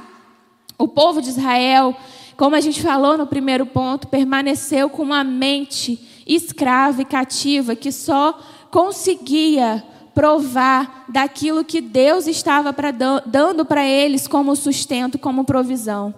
O 0.76 0.88
povo 0.88 1.22
de 1.22 1.28
Israel, 1.28 1.96
como 2.36 2.56
a 2.56 2.60
gente 2.60 2.82
falou 2.82 3.16
no 3.16 3.26
primeiro 3.26 3.64
ponto, 3.64 4.08
permaneceu 4.08 4.90
com 4.90 5.02
uma 5.02 5.24
mente 5.24 6.08
escrava 6.26 7.02
e 7.02 7.04
cativa 7.04 7.74
que 7.74 7.90
só 7.90 8.38
conseguia 8.72 9.84
provar 10.14 11.04
daquilo 11.10 11.62
que 11.62 11.82
Deus 11.82 12.26
estava 12.26 12.72
pra, 12.72 12.90
dando 12.90 13.66
para 13.66 13.86
eles 13.86 14.26
como 14.26 14.56
sustento, 14.56 15.18
como 15.18 15.44
provisão. 15.44 16.14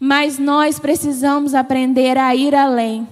Mas 0.00 0.36
nós 0.36 0.80
precisamos 0.80 1.54
aprender 1.54 2.18
a 2.18 2.34
ir 2.34 2.52
além. 2.52 3.06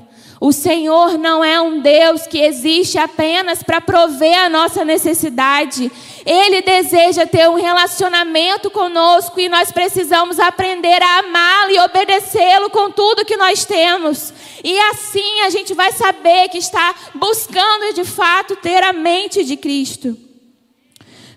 O 0.44 0.50
Senhor 0.50 1.16
não 1.18 1.44
é 1.44 1.60
um 1.60 1.78
Deus 1.78 2.26
que 2.26 2.40
existe 2.40 2.98
apenas 2.98 3.62
para 3.62 3.80
prover 3.80 4.36
a 4.36 4.48
nossa 4.48 4.84
necessidade. 4.84 5.88
Ele 6.26 6.60
deseja 6.62 7.24
ter 7.24 7.48
um 7.48 7.54
relacionamento 7.54 8.68
conosco 8.68 9.38
e 9.38 9.48
nós 9.48 9.70
precisamos 9.70 10.40
aprender 10.40 11.00
a 11.00 11.18
amá-lo 11.20 11.70
e 11.70 11.78
obedecê-lo 11.78 12.70
com 12.70 12.90
tudo 12.90 13.24
que 13.24 13.36
nós 13.36 13.64
temos. 13.64 14.34
E 14.64 14.76
assim 14.80 15.42
a 15.42 15.50
gente 15.50 15.74
vai 15.74 15.92
saber 15.92 16.48
que 16.48 16.58
está 16.58 16.92
buscando 17.14 17.94
de 17.94 18.02
fato 18.02 18.56
ter 18.56 18.82
a 18.82 18.92
mente 18.92 19.44
de 19.44 19.56
Cristo. 19.56 20.31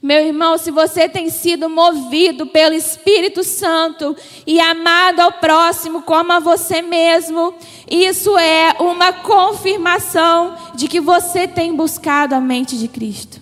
Meu 0.06 0.24
irmão, 0.24 0.56
se 0.56 0.70
você 0.70 1.10
tem 1.10 1.32
sido 1.32 1.68
movido 1.68 2.46
pelo 2.46 2.76
Espírito 2.76 3.44
Santo 3.44 4.15
e 4.46 4.60
amado 4.60 5.20
ao 5.20 5.32
próximo 5.32 6.04
como 6.04 6.32
a 6.32 6.38
você 6.38 6.80
mesmo, 6.80 7.56
isso 7.89 8.38
é 8.38 8.76
uma 8.80 9.12
confirmação 9.12 10.56
de 10.76 10.88
que 10.88 11.00
você 11.00 11.48
tem 11.48 11.76
buscado 11.76 12.36
a 12.36 12.39
mente 12.39 12.78
de 12.78 12.88
Cristo. 12.88 13.41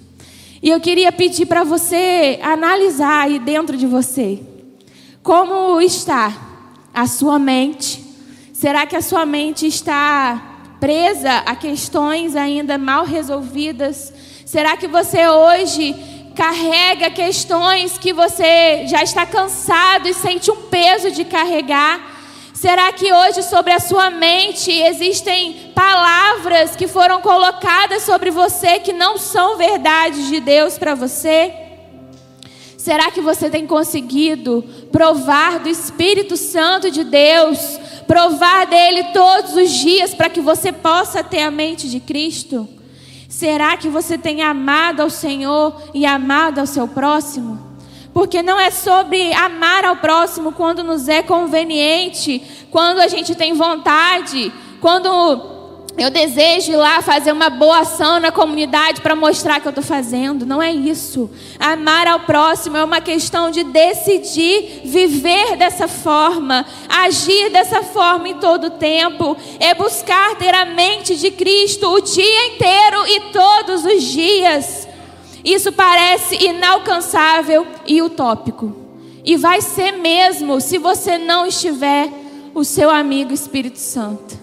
E 0.61 0.69
eu 0.69 0.79
queria 0.79 1.11
pedir 1.11 1.47
para 1.47 1.65
você 1.65 2.39
analisar 2.41 3.23
aí 3.23 3.39
dentro 3.39 3.75
de 3.75 3.85
você 3.85 4.39
como 5.21 5.81
está 5.81 6.31
a 6.93 7.05
sua 7.07 7.37
mente. 7.37 8.01
Será 8.53 8.85
que 8.85 8.95
a 8.95 9.01
sua 9.01 9.25
mente 9.25 9.67
está 9.67 10.61
presa 10.79 11.39
a 11.39 11.57
questões 11.57 12.37
ainda 12.37 12.77
mal 12.77 13.03
resolvidas? 13.03 14.13
Será 14.45 14.77
que 14.77 14.87
você 14.87 15.27
hoje 15.27 16.12
carrega 16.35 17.09
questões 17.09 17.97
que 17.97 18.11
você 18.11 18.85
já 18.87 19.03
está 19.03 19.25
cansado 19.25 20.07
e 20.07 20.13
sente 20.13 20.49
um 20.51 20.63
peso 20.63 21.11
de 21.11 21.23
carregar? 21.23 22.11
Será 22.53 22.91
que 22.93 23.11
hoje 23.11 23.43
sobre 23.43 23.73
a 23.73 23.79
sua 23.79 24.09
mente 24.09 24.71
existem 24.71 25.71
palavras 25.75 26.75
que 26.75 26.87
foram 26.87 27.21
colocadas 27.21 28.03
sobre 28.03 28.31
você 28.31 28.79
que 28.79 28.93
não 28.93 29.17
são 29.17 29.57
verdades 29.57 30.27
de 30.27 30.39
Deus 30.39 30.77
para 30.77 30.95
você? 30.95 31.53
Será 32.77 33.11
que 33.11 33.21
você 33.21 33.49
tem 33.49 33.65
conseguido 33.65 34.63
provar 34.91 35.59
do 35.59 35.69
Espírito 35.69 36.35
Santo 36.35 36.91
de 36.91 37.03
Deus, 37.03 37.57
provar 38.05 38.65
dele 38.65 39.05
todos 39.13 39.55
os 39.55 39.71
dias 39.71 40.13
para 40.13 40.29
que 40.29 40.41
você 40.41 40.71
possa 40.71 41.23
ter 41.23 41.41
a 41.41 41.51
mente 41.51 41.89
de 41.89 41.99
Cristo? 41.99 42.67
Será 43.33 43.75
que 43.75 43.89
você 43.89 44.15
tem 44.15 44.43
amado 44.43 45.01
ao 45.01 45.09
Senhor 45.09 45.81
e 45.91 46.05
amado 46.05 46.59
ao 46.59 46.67
seu 46.67 46.87
próximo? 46.87 47.59
Porque 48.13 48.43
não 48.43 48.59
é 48.59 48.69
sobre 48.69 49.33
amar 49.33 49.83
ao 49.83 49.95
próximo 49.95 50.51
quando 50.51 50.83
nos 50.83 51.09
é 51.09 51.23
conveniente, 51.23 52.43
quando 52.69 52.99
a 52.99 53.07
gente 53.07 53.33
tem 53.33 53.55
vontade, 53.55 54.53
quando 54.79 55.62
eu 55.95 56.09
desejo 56.09 56.71
ir 56.71 56.75
lá 56.75 57.03
fazer 57.03 57.31
uma 57.31 57.51
boa 57.51 57.79
ação 57.79 58.19
na 58.19 58.31
comunidade 58.31 58.99
para 58.99 59.15
mostrar 59.15 59.59
que 59.59 59.67
eu 59.67 59.69
estou 59.69 59.83
fazendo. 59.83 60.43
Não 60.43 60.59
é 60.61 60.71
isso. 60.71 61.29
Amar 61.59 62.07
ao 62.07 62.21
próximo 62.21 62.75
é 62.75 62.83
uma 62.83 62.99
questão 62.99 63.51
de 63.51 63.63
decidir 63.63 64.81
viver 64.85 65.55
dessa 65.55 65.87
forma, 65.87 66.65
agir 66.89 67.51
dessa 67.51 67.83
forma 67.83 68.27
em 68.27 68.35
todo 68.35 68.67
o 68.67 68.71
tempo. 68.71 69.37
É 69.59 69.75
buscar 69.75 70.35
ter 70.35 70.55
a 70.55 70.65
mente 70.65 71.15
de 71.15 71.29
Cristo 71.29 71.87
o 71.87 72.01
dia 72.01 72.47
inteiro 72.47 73.07
e 73.07 73.19
todos 73.31 73.85
os 73.85 74.01
dias. 74.01 74.87
Isso 75.45 75.71
parece 75.71 76.43
inalcançável 76.43 77.67
e 77.85 78.01
utópico. 78.01 78.75
E 79.23 79.37
vai 79.37 79.61
ser 79.61 79.91
mesmo 79.91 80.59
se 80.59 80.79
você 80.79 81.19
não 81.19 81.45
estiver 81.45 82.09
o 82.55 82.63
seu 82.63 82.89
amigo 82.89 83.31
Espírito 83.31 83.77
Santo. 83.77 84.42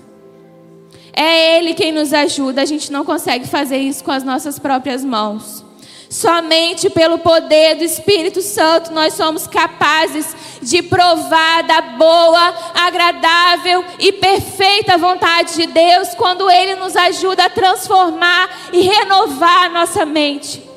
É 1.13 1.59
Ele 1.59 1.75
quem 1.75 1.93
nos 1.93 2.13
ajuda. 2.13 2.63
A 2.63 2.65
gente 2.65 2.93
não 2.93 3.05
consegue 3.05 3.47
fazer 3.47 3.79
isso 3.79 4.05
com 4.05 4.11
as 4.11 4.23
nossas 4.25 4.59
próprias 4.59 5.05
mãos. 5.05 5.65
Somente 6.09 6.91
pelo 6.91 7.19
poder 7.19 7.77
do 7.77 7.85
Espírito 7.85 8.43
Santo 8.43 8.93
nós 8.93 9.15
somos 9.15 9.47
capazes 9.47 10.35
de 10.61 10.83
provar 10.83 11.63
da 11.63 11.81
boa, 11.81 12.55
agradável 12.75 13.85
e 13.97 14.11
perfeita 14.11 14.99
vontade 14.99 15.55
de 15.55 15.67
Deus 15.69 16.09
quando 16.17 16.51
Ele 16.51 16.75
nos 16.75 16.97
ajuda 16.97 17.45
a 17.45 17.51
transformar 17.51 18.51
e 18.73 18.81
renovar 18.83 19.67
a 19.67 19.69
nossa 19.69 20.05
mente. 20.05 20.69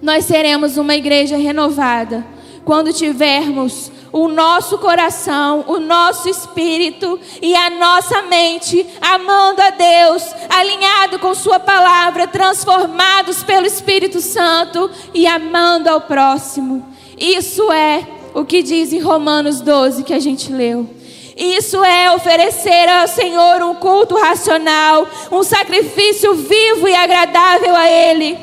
Nós 0.00 0.24
seremos 0.24 0.78
uma 0.78 0.94
igreja 0.94 1.36
renovada 1.36 2.37
quando 2.64 2.92
tivermos 2.92 3.90
o 4.12 4.28
nosso 4.28 4.78
coração, 4.78 5.64
o 5.66 5.78
nosso 5.78 6.28
espírito 6.28 7.18
e 7.42 7.54
a 7.54 7.70
nossa 7.70 8.22
mente 8.22 8.86
amando 9.00 9.60
a 9.60 9.70
Deus, 9.70 10.22
alinhado 10.48 11.18
com 11.18 11.34
Sua 11.34 11.60
palavra, 11.60 12.26
transformados 12.26 13.42
pelo 13.42 13.66
Espírito 13.66 14.20
Santo 14.20 14.90
e 15.12 15.26
amando 15.26 15.88
ao 15.88 16.00
próximo. 16.00 16.86
Isso 17.18 17.70
é 17.72 18.06
o 18.34 18.44
que 18.44 18.62
diz 18.62 18.92
em 18.92 19.00
Romanos 19.00 19.60
12 19.60 20.04
que 20.04 20.14
a 20.14 20.20
gente 20.20 20.52
leu. 20.52 20.88
Isso 21.36 21.84
é 21.84 22.12
oferecer 22.12 22.88
ao 22.88 23.06
Senhor 23.06 23.62
um 23.62 23.74
culto 23.76 24.16
racional, 24.16 25.06
um 25.30 25.44
sacrifício 25.44 26.34
vivo 26.34 26.88
e 26.88 26.94
agradável 26.94 27.76
a 27.76 27.88
Ele. 27.88 28.36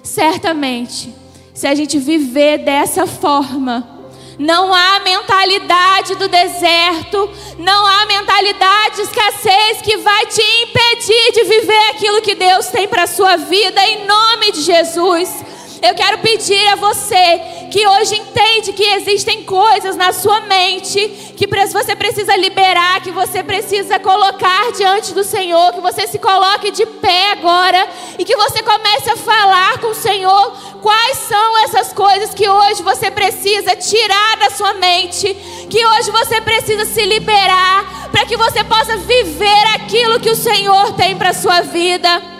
Certamente, 0.00 1.12
se 1.54 1.68
a 1.68 1.74
gente 1.74 1.98
viver 2.00 2.58
dessa 2.58 3.06
forma, 3.06 3.88
não 4.36 4.74
há 4.74 5.00
mentalidade 5.04 6.16
do 6.16 6.26
deserto, 6.26 7.30
não 7.56 7.86
há 7.86 8.06
mentalidade 8.06 8.96
de 8.96 9.02
escassez 9.02 9.80
que 9.80 9.98
vai 9.98 10.26
te 10.26 10.42
impedir 10.42 11.32
de 11.32 11.44
viver 11.44 11.90
aquilo 11.90 12.20
que 12.20 12.34
Deus 12.34 12.66
tem 12.66 12.88
para 12.88 13.04
a 13.04 13.06
sua 13.06 13.36
vida, 13.36 13.80
em 13.86 14.04
nome 14.04 14.50
de 14.50 14.62
Jesus. 14.62 15.32
Eu 15.80 15.94
quero 15.94 16.18
pedir 16.18 16.66
a 16.68 16.76
você 16.76 17.40
que 17.70 17.86
hoje 17.86 18.16
entende 18.16 18.72
que 18.72 18.82
existem 18.82 19.42
coisas 19.44 19.96
na 19.96 20.12
sua 20.12 20.40
mente 20.42 21.34
que 21.36 21.46
você 21.72 21.94
precisa 21.96 22.36
liberar, 22.36 23.00
que 23.02 23.10
você 23.10 23.42
precisa 23.42 23.98
colocar 23.98 24.72
diante 24.72 25.12
do 25.12 25.24
Senhor, 25.24 25.72
que 25.72 25.80
você 25.80 26.06
se 26.06 26.18
coloque 26.18 26.70
de 26.70 26.86
pé 26.86 27.32
agora 27.32 27.86
e 28.18 28.24
que 28.24 28.36
você 28.36 28.62
comece 28.62 29.10
a 29.10 29.16
falar 29.16 29.78
com 29.78 29.88
o 29.88 29.94
Senhor 29.94 30.52
quais 30.80 31.18
são 31.18 31.58
essas 31.64 31.92
coisas 31.92 32.34
que 32.34 32.48
hoje 32.48 32.82
você 32.82 33.10
precisa 33.10 33.76
tirar 33.76 34.36
da 34.38 34.50
sua 34.50 34.74
mente, 34.74 35.34
que 35.70 35.86
hoje 35.86 36.10
você 36.10 36.40
precisa 36.40 36.84
se 36.84 37.04
liberar 37.04 38.10
para 38.10 38.26
que 38.26 38.36
você 38.36 38.62
possa 38.64 38.96
viver 38.98 39.66
aquilo 39.74 40.20
que 40.20 40.30
o 40.30 40.36
Senhor 40.36 40.92
tem 40.92 41.16
para 41.16 41.32
sua 41.32 41.62
vida. 41.62 42.33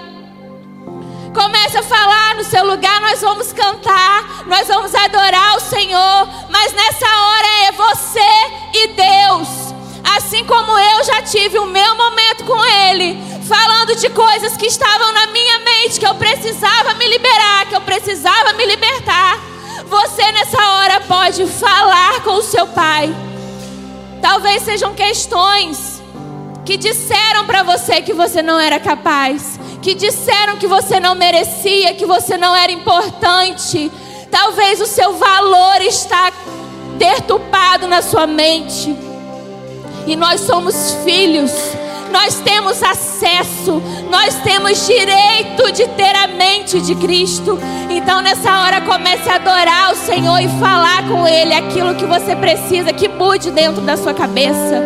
Comece 1.35 1.77
a 1.77 1.83
falar 1.83 2.37
no 2.37 2.45
seu 2.45 2.65
lugar, 2.65 3.01
nós 3.01 3.21
vamos 3.21 3.53
cantar, 3.53 4.45
nós 4.47 4.69
vamos 4.69 4.95
adorar 4.95 5.57
o 5.57 5.61
Senhor, 5.61 6.29
mas 6.49 6.73
nessa 6.73 7.07
hora 7.07 7.49
é 7.67 7.73
você 7.73 8.21
e 8.73 8.87
Deus. 8.89 9.49
Assim 10.17 10.45
como 10.45 10.79
eu 10.79 11.05
já 11.05 11.23
tive 11.23 11.59
o 11.59 11.67
meu 11.67 11.97
momento 11.97 12.45
com 12.45 12.65
Ele, 12.65 13.21
falando 13.49 13.97
de 13.97 14.09
coisas 14.11 14.57
que 14.57 14.67
estavam 14.67 15.13
na 15.13 15.27
minha 15.27 15.59
mente, 15.59 15.99
que 15.99 16.07
eu 16.07 16.15
precisava 16.15 16.95
me 16.95 17.09
liberar, 17.09 17.67
que 17.67 17.75
eu 17.75 17.81
precisava 17.81 18.53
me 18.53 18.65
libertar. 18.65 19.41
Você 19.87 20.31
nessa 20.31 20.63
hora 20.63 21.01
pode 21.01 21.47
falar 21.49 22.21
com 22.23 22.35
o 22.35 22.43
seu 22.43 22.69
Pai. 22.69 23.13
Talvez 24.23 24.63
sejam 24.63 24.95
questões 24.95 26.01
que 26.65 26.77
disseram 26.77 27.45
para 27.45 27.65
você 27.65 28.01
que 28.01 28.13
você 28.13 28.41
não 28.41 28.59
era 28.61 28.79
capaz 28.79 29.59
que 29.85 29.95
disseram 29.95 30.57
que 30.57 30.67
você 30.67 30.99
não 30.99 31.15
merecia, 31.15 31.93
que 31.93 32.07
você 32.07 32.39
não 32.39 32.57
era 32.57 32.73
importante. 32.73 33.93
Talvez 34.31 34.81
o 34.81 34.87
seu 34.87 35.13
valor 35.13 35.83
está 35.83 36.33
deturpado 36.97 37.87
na 37.87 38.01
sua 38.01 38.27
mente. 38.27 38.97
E 40.07 40.17
nós 40.17 40.41
somos 40.41 40.97
filhos. 41.05 41.53
Nós 42.11 42.37
temos 42.37 42.83
acesso, 42.83 43.83
nós 44.09 44.37
temos 44.37 44.87
direito 44.87 45.73
de 45.73 45.87
ter 45.89 46.17
a 46.17 46.29
mente 46.29 46.81
de 46.81 46.95
Cristo. 46.95 47.59
Então, 47.91 48.23
nessa 48.23 48.61
hora, 48.61 48.81
comece 48.81 49.29
a 49.29 49.35
adorar 49.35 49.93
o 49.93 49.97
Senhor 49.97 50.39
e 50.39 50.49
falar 50.61 51.07
com 51.09 51.27
Ele 51.27 51.53
aquilo 51.53 51.97
que 51.97 52.07
você 52.07 52.35
precisa 52.37 52.93
que 52.93 53.09
mude 53.09 53.51
dentro 53.51 53.83
da 53.83 53.97
sua 53.97 54.15
cabeça. 54.15 54.81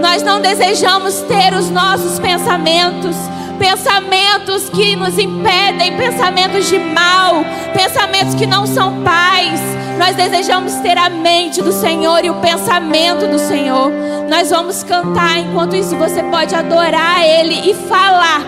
Nós 0.00 0.22
não 0.22 0.40
desejamos 0.40 1.16
ter 1.22 1.52
os 1.52 1.68
nossos 1.68 2.20
pensamentos, 2.20 3.16
pensamentos 3.56 4.68
que 4.70 4.96
nos 4.96 5.18
impedem, 5.18 5.96
pensamentos 5.96 6.68
de 6.68 6.78
mal, 6.78 7.44
pensamentos 7.72 8.34
que 8.34 8.46
não 8.46 8.66
são 8.66 9.02
paz. 9.02 9.60
Nós 9.98 10.14
desejamos 10.14 10.74
ter 10.76 10.96
a 10.98 11.08
mente 11.08 11.62
do 11.62 11.72
Senhor 11.72 12.24
e 12.24 12.30
o 12.30 12.34
pensamento 12.34 13.26
do 13.26 13.38
Senhor. 13.38 13.90
Nós 14.28 14.50
vamos 14.50 14.82
cantar, 14.82 15.38
enquanto 15.38 15.74
isso 15.74 15.96
você 15.96 16.22
pode 16.24 16.54
adorar 16.54 17.24
Ele 17.24 17.70
e 17.70 17.74
falar. 17.74 18.44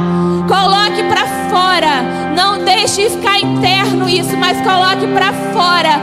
Coloque 0.47 1.03
para 1.05 1.27
fora, 1.49 2.03
não 2.35 2.65
deixe 2.65 3.09
ficar 3.11 3.39
interno 3.39 4.09
isso, 4.09 4.37
mas 4.37 4.61
coloque 4.61 5.07
para 5.09 5.33
fora 5.53 6.01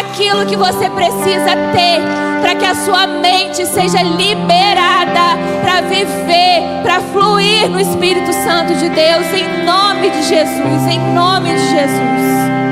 aquilo 0.00 0.46
que 0.46 0.56
você 0.56 0.88
precisa 0.90 1.56
ter 1.72 2.28
para 2.40 2.54
que 2.54 2.64
a 2.64 2.74
sua 2.74 3.06
mente 3.06 3.66
seja 3.66 4.02
liberada 4.02 5.36
para 5.62 5.80
viver, 5.82 6.82
para 6.82 7.00
fluir 7.00 7.68
no 7.68 7.80
Espírito 7.80 8.32
Santo 8.32 8.74
de 8.74 8.88
Deus, 8.88 9.26
em 9.32 9.64
nome 9.64 10.10
de 10.10 10.22
Jesus, 10.22 10.86
em 10.86 11.14
nome 11.14 11.50
de 11.50 11.70
Jesus. 11.70 12.67